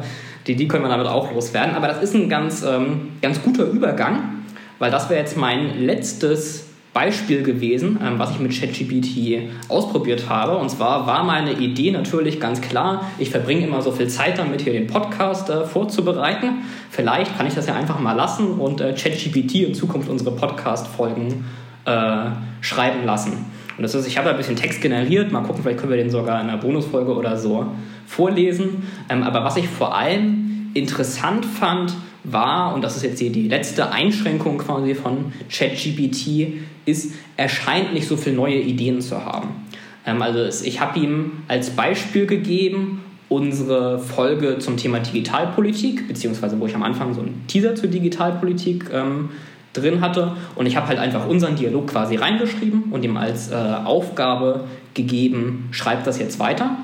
die, 0.47 0.55
die 0.55 0.67
können 0.67 0.83
wir 0.83 0.89
damit 0.89 1.07
auch 1.07 1.31
loswerden. 1.31 1.75
Aber 1.75 1.87
das 1.87 2.01
ist 2.01 2.15
ein 2.15 2.29
ganz, 2.29 2.63
ähm, 2.63 3.09
ganz 3.21 3.41
guter 3.43 3.65
Übergang, 3.65 4.43
weil 4.79 4.89
das 4.89 5.09
wäre 5.09 5.19
jetzt 5.19 5.37
mein 5.37 5.79
letztes 5.85 6.70
Beispiel 6.93 7.41
gewesen, 7.43 7.99
ähm, 8.03 8.19
was 8.19 8.31
ich 8.31 8.39
mit 8.39 8.51
ChatGPT 8.51 9.49
ausprobiert 9.69 10.27
habe. 10.27 10.57
Und 10.57 10.69
zwar 10.69 11.07
war 11.07 11.23
meine 11.23 11.53
Idee 11.53 11.91
natürlich 11.91 12.39
ganz 12.39 12.59
klar, 12.59 13.09
ich 13.17 13.29
verbringe 13.29 13.65
immer 13.65 13.81
so 13.81 13.91
viel 13.91 14.07
Zeit 14.07 14.37
damit, 14.37 14.61
hier 14.61 14.73
den 14.73 14.87
Podcast 14.87 15.49
äh, 15.49 15.65
vorzubereiten. 15.65 16.63
Vielleicht 16.89 17.37
kann 17.37 17.47
ich 17.47 17.53
das 17.53 17.67
ja 17.67 17.75
einfach 17.75 17.99
mal 17.99 18.13
lassen 18.13 18.59
und 18.59 18.81
äh, 18.81 18.93
ChatGPT 18.93 19.55
in 19.55 19.73
Zukunft 19.73 20.09
unsere 20.09 20.31
Podcast-Folgen 20.31 21.45
äh, 21.85 22.31
schreiben 22.59 23.05
lassen. 23.05 23.45
Und 23.77 23.83
das 23.83 23.95
ist, 23.95 24.05
ich 24.05 24.17
habe 24.17 24.29
ein 24.29 24.37
bisschen 24.37 24.57
Text 24.57 24.81
generiert, 24.81 25.31
mal 25.31 25.41
gucken, 25.41 25.63
vielleicht 25.63 25.79
können 25.79 25.91
wir 25.91 25.97
den 25.97 26.09
sogar 26.09 26.41
in 26.41 26.49
einer 26.49 26.57
Bonusfolge 26.57 27.15
oder 27.15 27.37
so 27.37 27.67
vorlesen. 28.05 28.83
Ähm, 29.07 29.23
aber 29.23 29.45
was 29.45 29.55
ich 29.55 29.67
vor 29.67 29.95
allem 29.95 30.71
interessant 30.73 31.45
fand, 31.45 31.93
war, 32.23 32.73
und 32.73 32.83
das 32.83 32.95
ist 32.97 33.03
jetzt 33.03 33.19
die, 33.19 33.29
die 33.29 33.47
letzte 33.47 33.91
Einschränkung 33.91 34.57
quasi 34.57 34.95
von 34.95 35.33
ChatGPT, 35.49 36.61
ist, 36.85 37.13
er 37.37 37.49
scheint 37.49 37.93
nicht 37.93 38.07
so 38.07 38.17
viele 38.17 38.35
neue 38.35 38.59
Ideen 38.59 39.01
zu 39.01 39.23
haben. 39.23 39.49
Ähm, 40.05 40.21
also 40.21 40.65
ich 40.65 40.79
habe 40.79 40.99
ihm 40.99 41.43
als 41.47 41.71
Beispiel 41.71 42.25
gegeben 42.25 43.01
unsere 43.29 43.97
Folge 43.97 44.59
zum 44.59 44.75
Thema 44.75 44.99
Digitalpolitik, 44.99 46.05
beziehungsweise 46.07 46.59
wo 46.59 46.65
ich 46.65 46.75
am 46.75 46.83
Anfang 46.83 47.13
so 47.13 47.21
einen 47.21 47.45
Teaser 47.47 47.75
zur 47.75 47.89
Digitalpolitik 47.89 48.89
ähm, 48.91 49.29
drin 49.71 50.01
hatte. 50.01 50.33
Und 50.55 50.65
ich 50.65 50.75
habe 50.75 50.87
halt 50.87 50.99
einfach 50.99 51.27
unseren 51.27 51.55
Dialog 51.55 51.87
quasi 51.87 52.17
reingeschrieben 52.17 52.91
und 52.91 53.05
ihm 53.05 53.15
als 53.15 53.49
äh, 53.49 53.55
Aufgabe 53.55 54.65
gegeben, 54.95 55.69
schreibt 55.71 56.07
das 56.07 56.19
jetzt 56.19 56.39
weiter. 56.39 56.75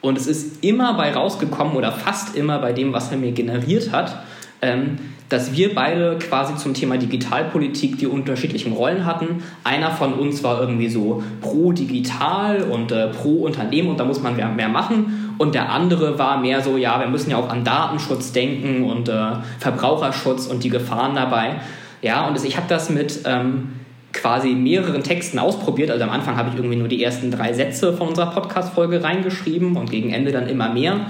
Und 0.00 0.18
es 0.18 0.26
ist 0.26 0.64
immer 0.64 0.94
bei 0.94 1.12
rausgekommen 1.12 1.76
oder 1.76 1.92
fast 1.92 2.34
immer 2.34 2.58
bei 2.58 2.72
dem, 2.72 2.92
was 2.92 3.12
er 3.12 3.18
mir 3.18 3.30
generiert 3.30 3.92
hat, 3.92 4.24
ähm, 4.62 4.98
dass 5.30 5.54
wir 5.54 5.74
beide 5.74 6.18
quasi 6.18 6.56
zum 6.56 6.74
Thema 6.74 6.98
Digitalpolitik 6.98 7.98
die 7.98 8.08
unterschiedlichen 8.08 8.72
Rollen 8.72 9.06
hatten. 9.06 9.44
Einer 9.62 9.92
von 9.92 10.12
uns 10.14 10.42
war 10.42 10.60
irgendwie 10.60 10.88
so 10.88 11.22
pro 11.40 11.72
digital 11.72 12.62
und 12.62 12.90
äh, 12.90 13.08
pro 13.08 13.44
Unternehmen 13.44 13.90
und 13.90 14.00
da 14.00 14.04
muss 14.04 14.20
man 14.20 14.36
mehr, 14.36 14.48
mehr 14.48 14.68
machen. 14.68 15.34
Und 15.38 15.54
der 15.54 15.70
andere 15.70 16.18
war 16.18 16.38
mehr 16.38 16.60
so, 16.62 16.76
ja, 16.76 16.98
wir 16.98 17.06
müssen 17.06 17.30
ja 17.30 17.36
auch 17.36 17.48
an 17.48 17.64
Datenschutz 17.64 18.32
denken 18.32 18.84
und 18.84 19.08
äh, 19.08 19.36
Verbraucherschutz 19.60 20.48
und 20.48 20.64
die 20.64 20.68
Gefahren 20.68 21.14
dabei. 21.14 21.60
Ja, 22.02 22.26
und 22.26 22.44
ich 22.44 22.56
habe 22.56 22.66
das 22.68 22.90
mit 22.90 23.20
ähm, 23.24 23.68
quasi 24.12 24.50
mehreren 24.50 25.02
Texten 25.02 25.38
ausprobiert. 25.38 25.90
Also 25.90 26.04
am 26.04 26.10
Anfang 26.10 26.36
habe 26.36 26.50
ich 26.50 26.56
irgendwie 26.56 26.76
nur 26.76 26.88
die 26.88 27.02
ersten 27.02 27.30
drei 27.30 27.52
Sätze 27.52 27.92
von 27.92 28.08
unserer 28.08 28.32
Podcast-Folge 28.32 29.02
reingeschrieben 29.02 29.76
und 29.76 29.90
gegen 29.90 30.10
Ende 30.12 30.32
dann 30.32 30.48
immer 30.48 30.70
mehr. 30.70 31.00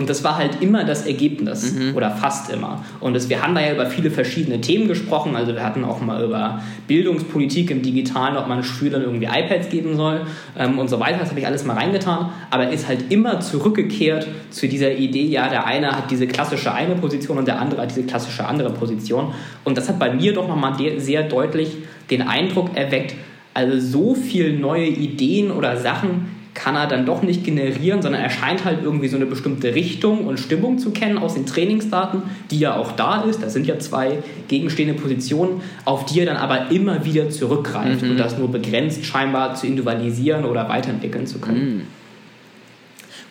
Und 0.00 0.08
das 0.08 0.24
war 0.24 0.38
halt 0.38 0.62
immer 0.62 0.84
das 0.84 1.04
Ergebnis 1.04 1.74
mhm. 1.74 1.94
oder 1.94 2.10
fast 2.10 2.50
immer. 2.50 2.82
Und 3.00 3.12
das, 3.12 3.28
wir 3.28 3.42
haben 3.42 3.54
da 3.54 3.60
ja 3.60 3.74
über 3.74 3.84
viele 3.84 4.10
verschiedene 4.10 4.62
Themen 4.62 4.88
gesprochen. 4.88 5.36
Also 5.36 5.52
wir 5.52 5.62
hatten 5.62 5.84
auch 5.84 6.00
mal 6.00 6.24
über 6.24 6.62
Bildungspolitik 6.88 7.70
im 7.70 7.82
Digitalen, 7.82 8.38
ob 8.38 8.48
man 8.48 8.64
Schülern 8.64 9.02
irgendwie 9.02 9.26
iPads 9.26 9.68
geben 9.68 9.96
soll 9.96 10.22
ähm, 10.58 10.78
und 10.78 10.88
so 10.88 11.00
weiter. 11.00 11.18
Das 11.18 11.28
habe 11.28 11.40
ich 11.40 11.46
alles 11.46 11.66
mal 11.66 11.76
reingetan. 11.76 12.30
Aber 12.48 12.64
er 12.64 12.72
ist 12.72 12.88
halt 12.88 13.12
immer 13.12 13.40
zurückgekehrt 13.40 14.26
zu 14.48 14.68
dieser 14.68 14.92
Idee, 14.92 15.26
ja, 15.26 15.50
der 15.50 15.66
eine 15.66 15.92
hat 15.92 16.10
diese 16.10 16.26
klassische 16.26 16.72
eine 16.72 16.94
Position 16.94 17.36
und 17.36 17.46
der 17.46 17.60
andere 17.60 17.82
hat 17.82 17.90
diese 17.90 18.04
klassische 18.04 18.46
andere 18.46 18.70
Position. 18.70 19.34
Und 19.64 19.76
das 19.76 19.90
hat 19.90 19.98
bei 19.98 20.14
mir 20.14 20.32
doch 20.32 20.48
nochmal 20.48 20.76
sehr 20.96 21.24
deutlich 21.24 21.76
den 22.10 22.22
Eindruck 22.22 22.74
erweckt, 22.74 23.16
also 23.52 23.78
so 23.78 24.14
viele 24.14 24.58
neue 24.58 24.86
Ideen 24.86 25.50
oder 25.50 25.76
Sachen, 25.76 26.39
kann 26.62 26.76
er 26.76 26.86
dann 26.86 27.06
doch 27.06 27.22
nicht 27.22 27.42
generieren, 27.42 28.02
sondern 28.02 28.20
er 28.20 28.28
scheint 28.28 28.66
halt 28.66 28.82
irgendwie 28.82 29.08
so 29.08 29.16
eine 29.16 29.24
bestimmte 29.24 29.74
Richtung 29.74 30.26
und 30.26 30.38
Stimmung 30.38 30.78
zu 30.78 30.90
kennen 30.90 31.16
aus 31.16 31.34
den 31.34 31.46
Trainingsdaten, 31.46 32.22
die 32.50 32.58
ja 32.58 32.76
auch 32.76 32.92
da 32.92 33.22
ist. 33.22 33.42
Das 33.42 33.54
sind 33.54 33.66
ja 33.66 33.78
zwei 33.78 34.18
gegenstehende 34.48 34.94
Positionen, 34.94 35.62
auf 35.86 36.04
die 36.04 36.20
er 36.20 36.26
dann 36.26 36.36
aber 36.36 36.70
immer 36.70 37.04
wieder 37.04 37.30
zurückgreift 37.30 38.02
mhm. 38.02 38.10
und 38.10 38.16
das 38.18 38.36
nur 38.36 38.50
begrenzt 38.50 39.06
scheinbar 39.06 39.54
zu 39.54 39.66
individualisieren 39.66 40.44
oder 40.44 40.68
weiterentwickeln 40.68 41.26
zu 41.26 41.38
können. 41.38 41.76
Mhm. 41.76 41.82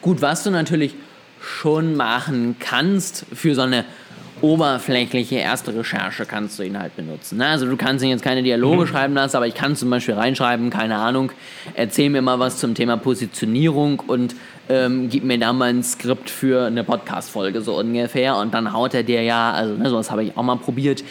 Gut, 0.02 0.22
was 0.22 0.44
du 0.44 0.50
natürlich 0.50 0.96
schon 1.40 1.96
machen 1.96 2.56
kannst 2.60 3.26
für 3.32 3.54
so 3.54 3.62
eine 3.62 3.86
oberflächliche 4.42 5.36
erste 5.36 5.76
Recherche 5.76 6.26
kannst 6.26 6.60
du 6.60 6.64
ihn 6.64 6.80
halt 6.80 6.96
benutzen. 6.96 7.38
Ne? 7.38 7.48
Also 7.48 7.66
du 7.66 7.78
kannst 7.78 8.04
ihn 8.04 8.10
jetzt 8.10 8.24
keine 8.24 8.44
Dialoge 8.44 8.84
mhm. 8.84 8.88
schreiben 8.88 9.14
lassen, 9.14 9.38
aber 9.38 9.48
ich 9.48 9.56
kann 9.56 9.76
zum 9.76 9.90
Beispiel 9.90 10.16
reinschreiben, 10.16 10.70
keine 10.70 10.98
Ahnung, 10.98 11.32
erzähl 11.74 12.10
mir 12.10 12.22
mal 12.22 12.40
was 12.40 12.58
zum 12.58 12.76
Thema 12.76 12.98
Positionierung 12.98 14.00
und 14.00 14.36
ähm, 14.70 15.10
gib 15.10 15.24
mir 15.24 15.40
da 15.40 15.54
mal 15.54 15.70
ein 15.70 15.84
Skript 15.84 16.30
für 16.30 16.68
eine 16.68 16.84
Podcast-Folge 16.84 17.62
so 17.62 17.78
ungefähr 17.78 18.36
und 18.38 18.54
dann 18.54 18.74
haut 18.74 18.94
er 18.94 19.04
dir 19.04 19.24
ja, 19.24 19.52
also 19.52 19.74
ne, 19.76 19.90
sowas 19.90 20.12
habe 20.12 20.24
ich 20.24 20.38
auch 20.38 20.44
mal 20.44 20.58
probiert, 20.58 21.04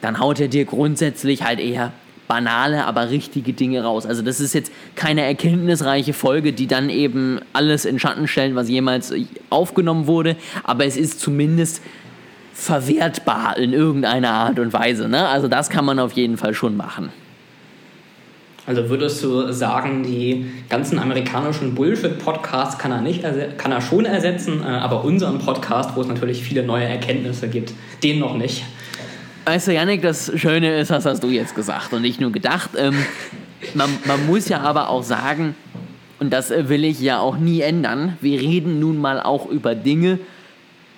dann 0.00 0.18
haut 0.18 0.40
er 0.40 0.48
dir 0.48 0.64
grundsätzlich 0.64 1.44
halt 1.44 1.60
eher 1.60 1.92
banale, 2.30 2.84
aber 2.86 3.10
richtige 3.10 3.52
Dinge 3.52 3.82
raus. 3.82 4.06
Also 4.06 4.22
das 4.22 4.38
ist 4.38 4.54
jetzt 4.54 4.70
keine 4.94 5.22
erkenntnisreiche 5.22 6.12
Folge, 6.12 6.52
die 6.52 6.68
dann 6.68 6.88
eben 6.88 7.40
alles 7.52 7.84
in 7.84 7.98
Schatten 7.98 8.28
stellt, 8.28 8.54
was 8.54 8.68
jemals 8.68 9.12
aufgenommen 9.50 10.06
wurde, 10.06 10.36
aber 10.62 10.84
es 10.86 10.96
ist 10.96 11.18
zumindest 11.18 11.82
verwertbar 12.52 13.56
in 13.56 13.72
irgendeiner 13.72 14.30
Art 14.30 14.58
und 14.58 14.72
Weise. 14.72 15.08
Ne? 15.08 15.28
Also 15.28 15.48
das 15.48 15.70
kann 15.70 15.84
man 15.84 15.98
auf 15.98 16.12
jeden 16.12 16.36
Fall 16.36 16.54
schon 16.54 16.76
machen. 16.76 17.10
Also 18.66 18.88
würdest 18.88 19.24
du 19.24 19.52
sagen, 19.52 20.02
die 20.04 20.46
ganzen 20.68 20.98
amerikanischen 20.98 21.74
Bullshit-Podcasts 21.74 22.78
kann 22.78 22.92
er 22.92 23.00
nicht, 23.00 23.24
kann 23.56 23.72
er 23.72 23.80
schon 23.80 24.04
ersetzen, 24.04 24.62
äh, 24.62 24.66
aber 24.66 25.04
unseren 25.04 25.38
Podcast, 25.38 25.96
wo 25.96 26.02
es 26.02 26.06
natürlich 26.06 26.42
viele 26.44 26.62
neue 26.62 26.84
Erkenntnisse 26.84 27.48
gibt, 27.48 27.72
den 28.04 28.20
noch 28.20 28.36
nicht. 28.36 28.62
Weißt 29.46 29.68
du, 29.68 29.72
Janik, 29.72 30.02
das 30.02 30.30
Schöne 30.36 30.78
ist, 30.78 30.90
das 30.90 31.06
hast 31.06 31.24
du 31.24 31.28
jetzt 31.28 31.56
gesagt 31.56 31.92
und 31.92 32.02
nicht 32.02 32.20
nur 32.20 32.30
gedacht. 32.30 32.70
Ähm, 32.76 32.94
man, 33.74 33.90
man 34.04 34.24
muss 34.26 34.48
ja 34.48 34.60
aber 34.60 34.90
auch 34.90 35.02
sagen, 35.02 35.56
und 36.20 36.32
das 36.32 36.50
will 36.50 36.84
ich 36.84 37.00
ja 37.00 37.18
auch 37.18 37.38
nie 37.38 37.62
ändern, 37.62 38.18
wir 38.20 38.40
reden 38.40 38.78
nun 38.78 38.98
mal 38.98 39.20
auch 39.20 39.46
über 39.46 39.74
Dinge, 39.74 40.18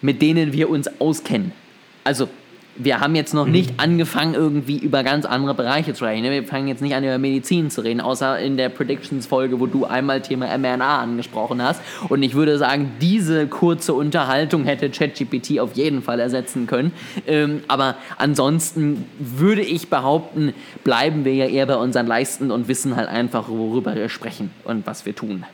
mit 0.02 0.20
denen 0.20 0.52
wir 0.52 0.68
uns 0.68 0.88
auskennen. 1.00 1.52
Also, 2.04 2.28
wir 2.76 3.00
haben 3.00 3.14
jetzt 3.14 3.34
noch 3.34 3.46
mhm. 3.46 3.52
nicht 3.52 3.74
angefangen, 3.76 4.34
irgendwie 4.34 4.78
über 4.78 5.02
ganz 5.02 5.26
andere 5.26 5.54
Bereiche 5.54 5.92
zu 5.94 6.04
reden. 6.04 6.24
Wir 6.30 6.44
fangen 6.44 6.68
jetzt 6.68 6.80
nicht 6.80 6.94
an, 6.94 7.04
über 7.04 7.18
Medizin 7.18 7.70
zu 7.70 7.82
reden, 7.82 8.00
außer 8.00 8.38
in 8.38 8.56
der 8.56 8.70
Predictions-Folge, 8.70 9.60
wo 9.60 9.66
du 9.66 9.84
einmal 9.84 10.22
Thema 10.22 10.46
mRNA 10.56 11.02
angesprochen 11.02 11.62
hast. 11.62 11.82
Und 12.08 12.22
ich 12.22 12.34
würde 12.34 12.56
sagen, 12.58 12.92
diese 13.00 13.46
kurze 13.46 13.92
Unterhaltung 13.94 14.64
hätte 14.64 14.90
ChatGPT 14.90 15.60
auf 15.60 15.74
jeden 15.74 16.02
Fall 16.02 16.20
ersetzen 16.20 16.66
können. 16.66 16.92
Ähm, 17.26 17.62
aber 17.68 17.96
ansonsten 18.16 19.04
würde 19.18 19.62
ich 19.62 19.90
behaupten, 19.90 20.54
bleiben 20.82 21.24
wir 21.24 21.34
ja 21.34 21.46
eher 21.46 21.66
bei 21.66 21.76
unseren 21.76 22.06
Leisten 22.06 22.50
und 22.50 22.68
wissen 22.68 22.96
halt 22.96 23.08
einfach, 23.08 23.48
worüber 23.48 23.94
wir 23.94 24.08
sprechen 24.08 24.50
und 24.64 24.86
was 24.86 25.04
wir 25.04 25.14
tun. 25.14 25.44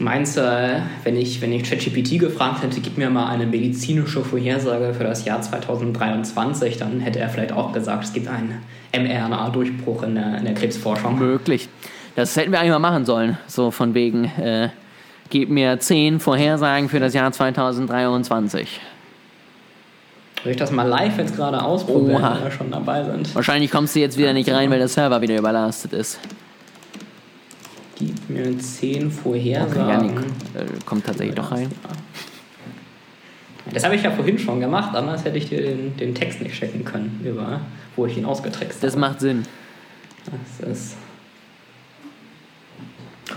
Meinst 0.00 0.36
du, 0.36 0.82
wenn 1.02 1.16
ich, 1.16 1.40
wenn 1.40 1.52
ich 1.52 1.68
ChatGPT 1.68 2.20
gefragt 2.20 2.62
hätte, 2.62 2.80
gib 2.80 2.98
mir 2.98 3.10
mal 3.10 3.28
eine 3.28 3.46
medizinische 3.46 4.22
Vorhersage 4.22 4.94
für 4.94 5.02
das 5.02 5.24
Jahr 5.24 5.42
2023, 5.42 6.76
dann 6.76 7.00
hätte 7.00 7.18
er 7.18 7.28
vielleicht 7.28 7.52
auch 7.52 7.72
gesagt, 7.72 8.04
es 8.04 8.12
gibt 8.12 8.28
einen 8.28 8.62
mRNA-Durchbruch 8.92 10.04
in 10.04 10.14
der, 10.14 10.38
in 10.38 10.44
der 10.44 10.54
Krebsforschung. 10.54 11.18
Möglich. 11.18 11.68
Das 12.14 12.36
hätten 12.36 12.52
wir 12.52 12.60
eigentlich 12.60 12.72
mal 12.72 12.78
machen 12.78 13.04
sollen. 13.04 13.38
So 13.48 13.72
von 13.72 13.94
wegen, 13.94 14.24
äh, 14.24 14.68
gib 15.30 15.50
mir 15.50 15.80
zehn 15.80 16.20
Vorhersagen 16.20 16.88
für 16.88 17.00
das 17.00 17.12
Jahr 17.14 17.32
2023. 17.32 18.80
Soll 20.42 20.52
ich 20.52 20.56
das 20.58 20.70
mal 20.70 20.84
live 20.84 21.18
jetzt 21.18 21.34
gerade 21.34 21.60
ausprobieren, 21.60 22.22
Oha. 22.22 22.36
wenn 22.36 22.44
wir 22.44 22.50
schon 22.52 22.70
dabei 22.70 23.02
sind? 23.02 23.34
Wahrscheinlich 23.34 23.72
kommst 23.72 23.96
du 23.96 24.00
jetzt 24.00 24.16
wieder 24.16 24.32
nicht 24.32 24.48
rein, 24.48 24.70
weil 24.70 24.78
der 24.78 24.86
Server 24.86 25.20
wieder 25.20 25.36
überlastet 25.36 25.92
ist. 25.92 26.20
Gib 27.98 28.30
mir 28.30 28.58
10 28.58 29.10
Vorhersagen. 29.10 29.82
Okay, 29.82 29.90
Janik, 29.90 30.18
äh, 30.54 30.84
kommt 30.84 31.04
tatsächlich 31.04 31.34
doch 31.34 31.50
rein. 31.50 31.70
Das 33.72 33.84
habe 33.84 33.96
ich 33.96 34.02
ja 34.02 34.10
vorhin 34.10 34.38
schon 34.38 34.60
gemacht, 34.60 34.94
anders 34.94 35.24
hätte 35.24 35.36
ich 35.36 35.48
dir 35.48 35.60
den, 35.60 35.96
den 35.96 36.14
Text 36.14 36.40
nicht 36.40 36.54
checken 36.54 36.84
können, 36.84 37.20
über, 37.24 37.60
wo 37.96 38.06
ich 38.06 38.16
ihn 38.16 38.24
ausgetrickst 38.24 38.82
Das 38.82 38.92
habe. 38.92 39.00
macht 39.00 39.20
Sinn. 39.20 39.44
Das 40.60 40.70
ist 40.70 40.96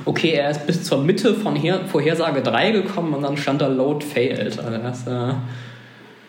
okay, 0.05 0.31
er 0.31 0.51
ist 0.51 0.65
bis 0.65 0.83
zur 0.83 1.03
Mitte 1.03 1.33
von 1.33 1.55
Her 1.55 1.81
Vorhersage 1.87 2.41
3 2.41 2.71
gekommen 2.71 3.13
und 3.13 3.23
dann 3.23 3.35
stand 3.37 3.61
da 3.61 3.67
Load 3.67 4.05
Failed. 4.05 4.59
Also 4.59 4.77
das 4.77 5.07
äh, 5.07 5.33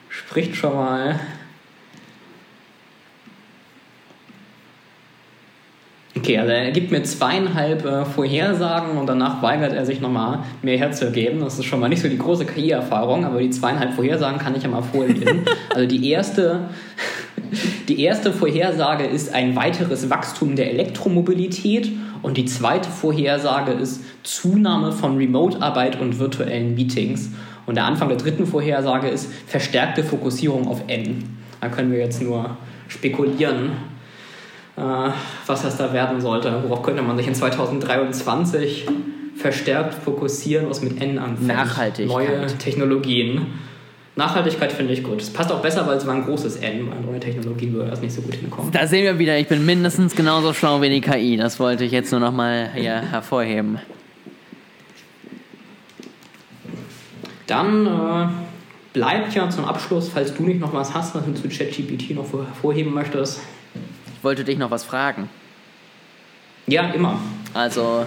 spricht 0.09 0.57
schon 0.57 0.75
mal. 0.75 1.21
Okay, 6.15 6.39
also 6.39 6.53
er 6.53 6.71
gibt 6.73 6.93
mir 6.93 7.03
zweieinhalb 7.03 7.87
äh, 7.87 8.05
Vorhersagen 8.05 8.99
und 8.99 9.07
danach 9.07 9.43
weigert 9.43 9.73
er 9.73 9.87
sich 9.87 10.01
nochmal 10.01 10.41
mehr 10.61 10.77
herzugeben. 10.79 11.41
Das 11.41 11.59
ist 11.59 11.65
schon 11.65 11.81
mal 11.81 11.89
nicht 11.89 12.03
so 12.03 12.09
die 12.09 12.19
große 12.19 12.45
KI-Erfahrung, 12.45 13.25
aber 13.25 13.41
die 13.41 13.49
zweieinhalb 13.49 13.95
Vorhersagen 13.95 14.39
kann 14.39 14.55
ich 14.55 14.63
ja 14.63 14.69
mal 14.69 14.83
vorlesen. 14.83 15.45
also 15.75 15.87
die 15.87 16.11
erste, 16.11 16.69
die 17.89 18.03
erste 18.03 18.31
Vorhersage 18.33 19.05
ist 19.05 19.35
ein 19.35 19.57
weiteres 19.57 20.11
Wachstum 20.11 20.55
der 20.55 20.71
Elektromobilität 20.71 21.91
und 22.21 22.37
die 22.37 22.45
zweite 22.45 22.91
Vorhersage 22.91 23.73
ist 23.73 24.05
Zunahme 24.23 24.93
von 24.93 25.17
Remote-Arbeit 25.17 25.99
und 25.99 26.19
virtuellen 26.19 26.75
Meetings. 26.75 27.31
Und 27.65 27.77
der 27.77 27.85
Anfang 27.87 28.09
der 28.09 28.19
dritten 28.19 28.47
Vorhersage 28.47 29.09
ist 29.09 29.33
verstärkte 29.47 30.05
Fokussierung 30.05 30.69
auf 30.69 30.83
N. 30.89 31.25
Da 31.61 31.69
können 31.69 31.91
wir 31.91 31.99
jetzt 31.99 32.21
nur 32.21 32.57
spekulieren, 32.89 33.71
was 34.75 35.63
das 35.63 35.77
da 35.77 35.93
werden 35.93 36.21
sollte. 36.21 36.63
Worauf 36.65 36.83
könnte 36.83 37.03
man 37.03 37.17
sich 37.17 37.27
in 37.27 37.35
2023 37.35 38.87
verstärkt 39.37 39.95
fokussieren, 39.95 40.69
was 40.69 40.83
mit 40.83 41.01
N 41.01 41.19
anfängt? 41.19 41.49
Nachhaltigkeit. 41.49 42.09
Neue 42.09 42.47
Technologien. 42.59 43.47
Nachhaltigkeit 44.15 44.73
finde 44.73 44.93
ich 44.93 45.03
gut. 45.03 45.23
Es 45.23 45.31
passt 45.31 45.51
auch 45.51 45.61
besser, 45.61 45.87
weil 45.87 45.97
es 45.97 46.07
war 46.07 46.15
ein 46.15 46.25
großes 46.25 46.57
N. 46.57 46.91
Bei 46.91 46.97
neuen 47.01 47.21
Technologien 47.21 47.73
würde 47.73 47.91
das 47.91 48.03
nicht 48.03 48.15
so 48.15 48.21
gut 48.21 48.35
hinkommen. 48.35 48.71
Da 48.71 48.87
sehen 48.87 49.05
wir 49.05 49.19
wieder, 49.19 49.39
ich 49.39 49.49
bin 49.49 49.65
mindestens 49.65 50.15
genauso 50.15 50.53
schlau 50.53 50.83
wie 50.83 50.91
die 50.91 51.01
KI. 51.01 51.37
Das 51.39 51.59
wollte 51.59 51.85
ich 51.85 51.93
jetzt 51.93 52.11
nur 52.11 52.21
noch 52.21 52.33
mal 52.33 52.71
hier 52.75 53.01
hervorheben. 53.11 53.79
Dann 57.47 57.87
äh, 57.87 58.29
bleibt 58.93 59.35
ja 59.35 59.49
zum 59.49 59.65
Abschluss, 59.65 60.11
falls 60.11 60.35
du 60.35 60.43
nicht 60.43 60.61
noch 60.61 60.75
was 60.75 60.95
hast, 60.95 61.15
was 61.15 61.25
du 61.25 61.33
zu 61.33 61.49
ChatGPT 61.49 62.15
noch 62.15 62.31
hervorheben 62.33 62.93
möchtest. 62.93 63.41
Wollte 64.23 64.45
dich 64.45 64.59
noch 64.59 64.71
was 64.71 64.85
fragen. 64.85 65.29
Ja, 66.67 66.85
immer. 66.91 67.21
Also, 67.55 68.07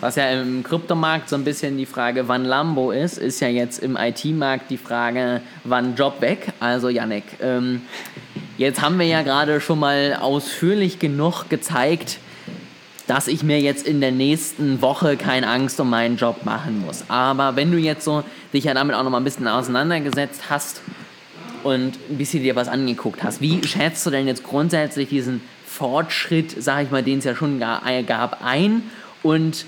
was 0.00 0.16
ja 0.16 0.30
im 0.30 0.62
Kryptomarkt 0.62 1.28
so 1.28 1.36
ein 1.36 1.44
bisschen 1.44 1.76
die 1.78 1.86
Frage, 1.86 2.28
wann 2.28 2.44
Lambo 2.44 2.90
ist, 2.92 3.18
ist 3.18 3.40
ja 3.40 3.48
jetzt 3.48 3.82
im 3.82 3.96
IT-Markt 3.96 4.70
die 4.70 4.76
Frage, 4.76 5.40
wann 5.64 5.96
Job 5.96 6.20
weg. 6.20 6.52
Also, 6.60 6.88
Yannick, 6.90 7.24
ähm, 7.40 7.82
jetzt 8.58 8.82
haben 8.82 8.98
wir 8.98 9.06
ja 9.06 9.22
gerade 9.22 9.60
schon 9.60 9.80
mal 9.80 10.18
ausführlich 10.20 10.98
genug 10.98 11.48
gezeigt, 11.48 12.18
dass 13.06 13.26
ich 13.26 13.42
mir 13.42 13.60
jetzt 13.60 13.86
in 13.86 14.00
der 14.00 14.12
nächsten 14.12 14.80
Woche 14.80 15.16
keine 15.16 15.48
Angst 15.48 15.80
um 15.80 15.90
meinen 15.90 16.16
Job 16.16 16.44
machen 16.44 16.82
muss. 16.84 17.04
Aber 17.08 17.56
wenn 17.56 17.72
du 17.72 17.78
jetzt 17.78 18.04
so 18.04 18.22
dich 18.52 18.64
ja 18.64 18.74
damit 18.74 18.94
auch 18.94 19.02
noch 19.02 19.10
mal 19.10 19.18
ein 19.18 19.24
bisschen 19.24 19.48
auseinandergesetzt 19.48 20.42
hast 20.48 20.82
und 21.64 21.98
ein 22.10 22.18
bisschen 22.18 22.42
dir 22.42 22.56
was 22.56 22.68
angeguckt 22.68 23.22
hast, 23.22 23.40
wie 23.40 23.66
schätzt 23.66 24.06
du 24.06 24.10
denn 24.10 24.26
jetzt 24.26 24.44
grundsätzlich 24.44 25.08
diesen 25.08 25.42
Fortschritt, 25.76 26.54
sag 26.62 26.84
ich 26.84 26.90
mal, 26.90 27.02
den 27.02 27.18
es 27.18 27.24
ja 27.24 27.34
schon 27.34 27.58
ga- 27.58 27.82
gab, 28.06 28.44
ein 28.44 28.82
und 29.22 29.66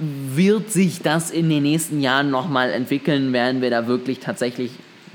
wird 0.00 0.70
sich 0.72 1.02
das 1.02 1.30
in 1.30 1.48
den 1.48 1.62
nächsten 1.62 2.00
Jahren 2.00 2.30
nochmal 2.30 2.70
entwickeln? 2.70 3.32
Werden 3.32 3.62
wir 3.62 3.70
da 3.70 3.86
wirklich 3.86 4.18
tatsächlich 4.18 4.72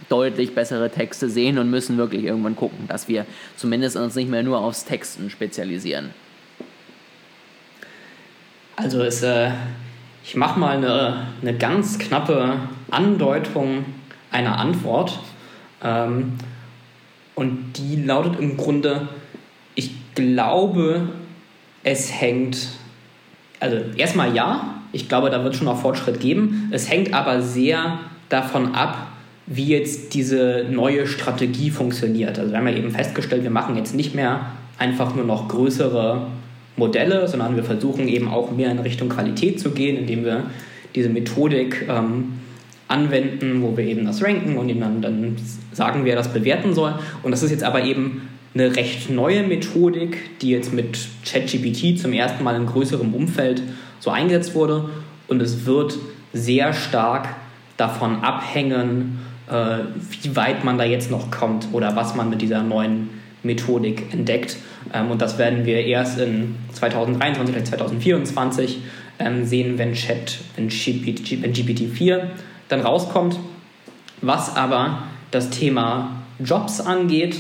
deutlich 0.10 0.56
bessere 0.56 0.90
Texte 0.90 1.30
sehen 1.30 1.58
und 1.58 1.70
müssen 1.70 1.98
wirklich 1.98 2.24
irgendwann 2.24 2.56
gucken, 2.56 2.88
dass 2.88 3.08
wir 3.08 3.26
zumindest 3.58 3.98
uns 3.98 4.16
nicht 4.16 4.30
mehr 4.30 4.44
nur 4.44 4.60
aufs 4.60 4.86
Texten 4.86 5.30
spezialisieren? 5.30 6.12
Also 8.76 9.02
es, 9.02 9.22
äh, 9.22 9.52
ich 10.24 10.36
mache 10.36 10.60
mal 10.60 10.78
eine, 10.78 11.28
eine 11.42 11.58
ganz 11.58 12.00
knappe 12.00 12.58
Andeutung 12.90 13.86
einer 14.32 14.58
Antwort. 14.58 15.20
Ähm, 15.84 16.34
und 17.36 17.74
die 17.78 18.02
lautet 18.04 18.40
im 18.40 18.58
Grunde, 18.58 19.08
glaube, 20.16 21.10
es 21.84 22.12
hängt, 22.12 22.70
also 23.60 23.78
erstmal 23.98 24.36
ja, 24.36 24.82
ich 24.92 25.10
glaube, 25.10 25.30
da 25.30 25.44
wird 25.44 25.56
schon 25.56 25.66
noch 25.66 25.82
Fortschritt 25.82 26.20
geben. 26.20 26.70
Es 26.72 26.90
hängt 26.90 27.14
aber 27.14 27.42
sehr 27.42 28.00
davon 28.30 28.76
ab, 28.76 29.08
wie 29.46 29.68
jetzt 29.68 30.14
diese 30.14 30.66
neue 30.70 31.08
Strategie 31.08 31.70
funktioniert. 31.70 32.40
Also 32.40 32.52
wir 32.52 32.60
haben 32.60 32.68
ja 32.68 32.76
eben 32.76 32.92
festgestellt, 32.92 33.44
wir 33.44 33.50
machen 33.50 33.76
jetzt 33.76 33.94
nicht 33.96 34.16
mehr 34.16 34.52
einfach 34.78 35.16
nur 35.16 35.26
noch 35.26 35.48
größere 35.48 36.28
Modelle, 36.78 37.28
sondern 37.28 37.56
wir 37.56 37.64
versuchen 37.64 38.08
eben 38.08 38.30
auch 38.30 38.52
mehr 38.52 38.72
in 38.72 38.80
Richtung 38.80 39.10
Qualität 39.10 39.60
zu 39.60 39.72
gehen, 39.72 39.98
indem 39.98 40.24
wir 40.24 40.44
diese 40.96 41.10
Methodik 41.10 41.88
ähm, 41.90 42.34
anwenden, 42.88 43.62
wo 43.62 43.76
wir 43.76 43.86
eben 43.86 44.06
das 44.06 44.24
ranken 44.24 44.58
und 44.58 44.70
ihm 44.70 44.80
dann, 44.80 45.02
dann 45.02 45.36
sagen, 45.72 46.06
wer 46.06 46.16
das 46.16 46.32
bewerten 46.32 46.74
soll. 46.74 46.94
Und 47.24 47.32
das 47.32 47.44
ist 47.44 47.52
jetzt 47.52 47.64
aber 47.64 47.84
eben 47.84 48.30
eine 48.54 48.76
recht 48.76 49.10
neue 49.10 49.44
Methodik, 49.44 50.40
die 50.40 50.50
jetzt 50.52 50.74
mit 50.74 50.98
ChatGPT 51.26 52.00
zum 52.00 52.14
ersten 52.14 52.44
Mal 52.44 52.56
in 52.56 52.66
größerem 52.66 53.14
Umfeld 53.14 53.64
so 54.00 54.12
eingesetzt 54.12 54.54
wurde. 54.54 54.90
Und 55.28 55.42
es 55.42 55.66
wird 55.66 55.98
sehr 56.34 56.74
stark 56.74 57.30
davon 57.78 58.24
abhängen, 58.24 59.20
äh, 59.50 59.80
wie 60.22 60.36
weit 60.36 60.64
man 60.64 60.78
da 60.78 60.84
jetzt 60.84 61.10
noch 61.10 61.32
kommt 61.32 61.68
oder 61.72 61.96
was 61.96 62.16
man 62.16 62.30
mit 62.30 62.42
dieser 62.42 62.62
neuen 62.62 63.10
Methodik 63.42 64.14
entdeckt. 64.14 64.58
Ähm, 64.94 65.12
und 65.12 65.22
das 65.22 65.38
werden 65.38 65.66
wir 65.66 65.86
erst 65.86 66.20
in 66.20 66.56
2023 66.74 67.56
oder 67.56 67.66
2024 67.66 68.80
ähm, 69.20 69.46
sehen, 69.46 69.78
wenn, 69.78 69.94
Chat, 69.94 70.40
wenn, 70.56 70.68
GPT, 70.70 71.42
wenn 71.42 71.54
GPT-4 71.54 72.22
dann 72.70 72.82
rauskommt. 72.82 73.40
Was 74.22 74.56
aber 74.56 75.04
das 75.32 75.50
Thema 75.50 76.24
Jobs 76.40 76.80
angeht, 76.80 77.36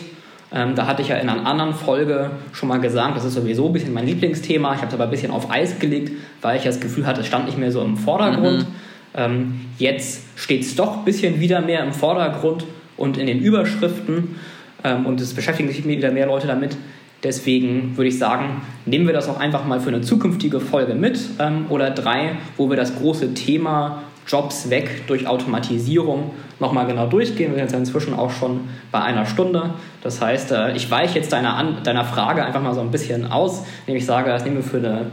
ähm, 0.53 0.75
da 0.75 0.85
hatte 0.85 1.01
ich 1.01 1.07
ja 1.07 1.15
in 1.15 1.29
einer 1.29 1.45
anderen 1.47 1.73
Folge 1.73 2.29
schon 2.51 2.69
mal 2.69 2.79
gesagt, 2.79 3.17
das 3.17 3.25
ist 3.25 3.33
sowieso 3.33 3.67
ein 3.67 3.73
bisschen 3.73 3.93
mein 3.93 4.05
Lieblingsthema. 4.05 4.75
Ich 4.75 4.81
habe 4.81 4.87
es 4.87 4.93
aber 4.93 5.05
ein 5.05 5.09
bisschen 5.09 5.31
auf 5.31 5.49
Eis 5.49 5.79
gelegt, 5.79 6.11
weil 6.41 6.57
ich 6.57 6.63
das 6.63 6.79
Gefühl 6.79 7.07
hatte, 7.07 7.21
es 7.21 7.27
stand 7.27 7.45
nicht 7.45 7.57
mehr 7.57 7.71
so 7.71 7.81
im 7.81 7.97
Vordergrund. 7.97 8.59
Mhm. 8.59 8.75
Ähm, 9.15 9.61
jetzt 9.79 10.25
steht 10.35 10.61
es 10.61 10.75
doch 10.75 10.99
ein 10.99 11.05
bisschen 11.05 11.39
wieder 11.39 11.61
mehr 11.61 11.83
im 11.83 11.93
Vordergrund 11.93 12.65
und 12.97 13.17
in 13.17 13.25
den 13.25 13.39
Überschriften 13.39 14.35
ähm, 14.83 15.05
und 15.07 15.19
es 15.21 15.33
beschäftigen 15.33 15.69
sich 15.69 15.87
wieder 15.87 16.11
mehr 16.11 16.27
Leute 16.27 16.45
damit. 16.45 16.77
Deswegen 17.23 17.95
würde 17.95 18.09
ich 18.09 18.19
sagen, 18.19 18.61
nehmen 18.85 19.07
wir 19.07 19.13
das 19.13 19.29
auch 19.29 19.39
einfach 19.39 19.65
mal 19.65 19.79
für 19.79 19.89
eine 19.89 20.01
zukünftige 20.01 20.59
Folge 20.59 20.93
mit 20.93 21.19
ähm, 21.39 21.65
oder 21.69 21.89
drei, 21.89 22.33
wo 22.57 22.69
wir 22.69 22.77
das 22.77 22.95
große 22.95 23.33
Thema 23.33 24.03
Jobs 24.27 24.69
weg 24.69 25.07
durch 25.07 25.27
Automatisierung 25.27 26.31
nochmal 26.59 26.87
genau 26.87 27.07
durchgehen. 27.07 27.51
Wir 27.51 27.59
sind 27.59 27.71
jetzt 27.71 27.73
inzwischen 27.73 28.13
auch 28.13 28.31
schon 28.31 28.61
bei 28.91 29.01
einer 29.01 29.25
Stunde. 29.25 29.71
Das 30.01 30.21
heißt, 30.21 30.51
äh, 30.51 30.75
ich 30.75 30.89
weiche 30.89 31.19
jetzt 31.19 31.33
deiner, 31.33 31.55
An 31.55 31.83
deiner 31.83 32.05
Frage 32.05 32.43
einfach 32.43 32.61
mal 32.61 32.73
so 32.73 32.81
ein 32.81 32.91
bisschen 32.91 33.31
aus, 33.31 33.65
indem 33.85 33.97
ich 33.97 34.05
sage, 34.05 34.29
das 34.29 34.43
nehmen 34.43 34.57
wir 34.57 34.63
für 34.63 34.77
eine 34.77 35.07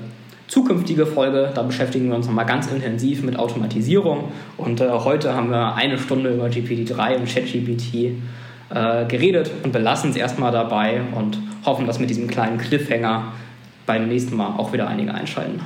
zukünftige 0.49 1.07
Folge. 1.07 1.51
Da 1.55 1.63
beschäftigen 1.63 2.09
wir 2.09 2.17
uns 2.17 2.27
nochmal 2.27 2.47
ganz 2.47 2.71
intensiv 2.71 3.23
mit 3.23 3.39
Automatisierung. 3.39 4.33
Und 4.57 4.81
äh, 4.81 4.89
heute 4.91 5.35
haben 5.35 5.51
wir 5.51 5.75
eine 5.75 5.99
Stunde 5.99 6.31
über 6.35 6.47
GPT-3 6.47 7.17
und 7.17 7.29
ChatGPT 7.29 7.95
äh, 8.75 9.05
geredet 9.07 9.51
und 9.65 9.73
belassen 9.73 10.11
es 10.11 10.17
erstmal 10.17 10.53
dabei 10.53 11.01
und 11.15 11.39
hoffen, 11.65 11.87
dass 11.87 11.99
mit 11.99 12.11
diesem 12.11 12.29
kleinen 12.29 12.59
Cliffhanger 12.59 13.33
beim 13.87 14.09
nächsten 14.09 14.37
Mal 14.37 14.55
auch 14.57 14.73
wieder 14.73 14.89
einige 14.89 15.13
einschalten. 15.13 15.61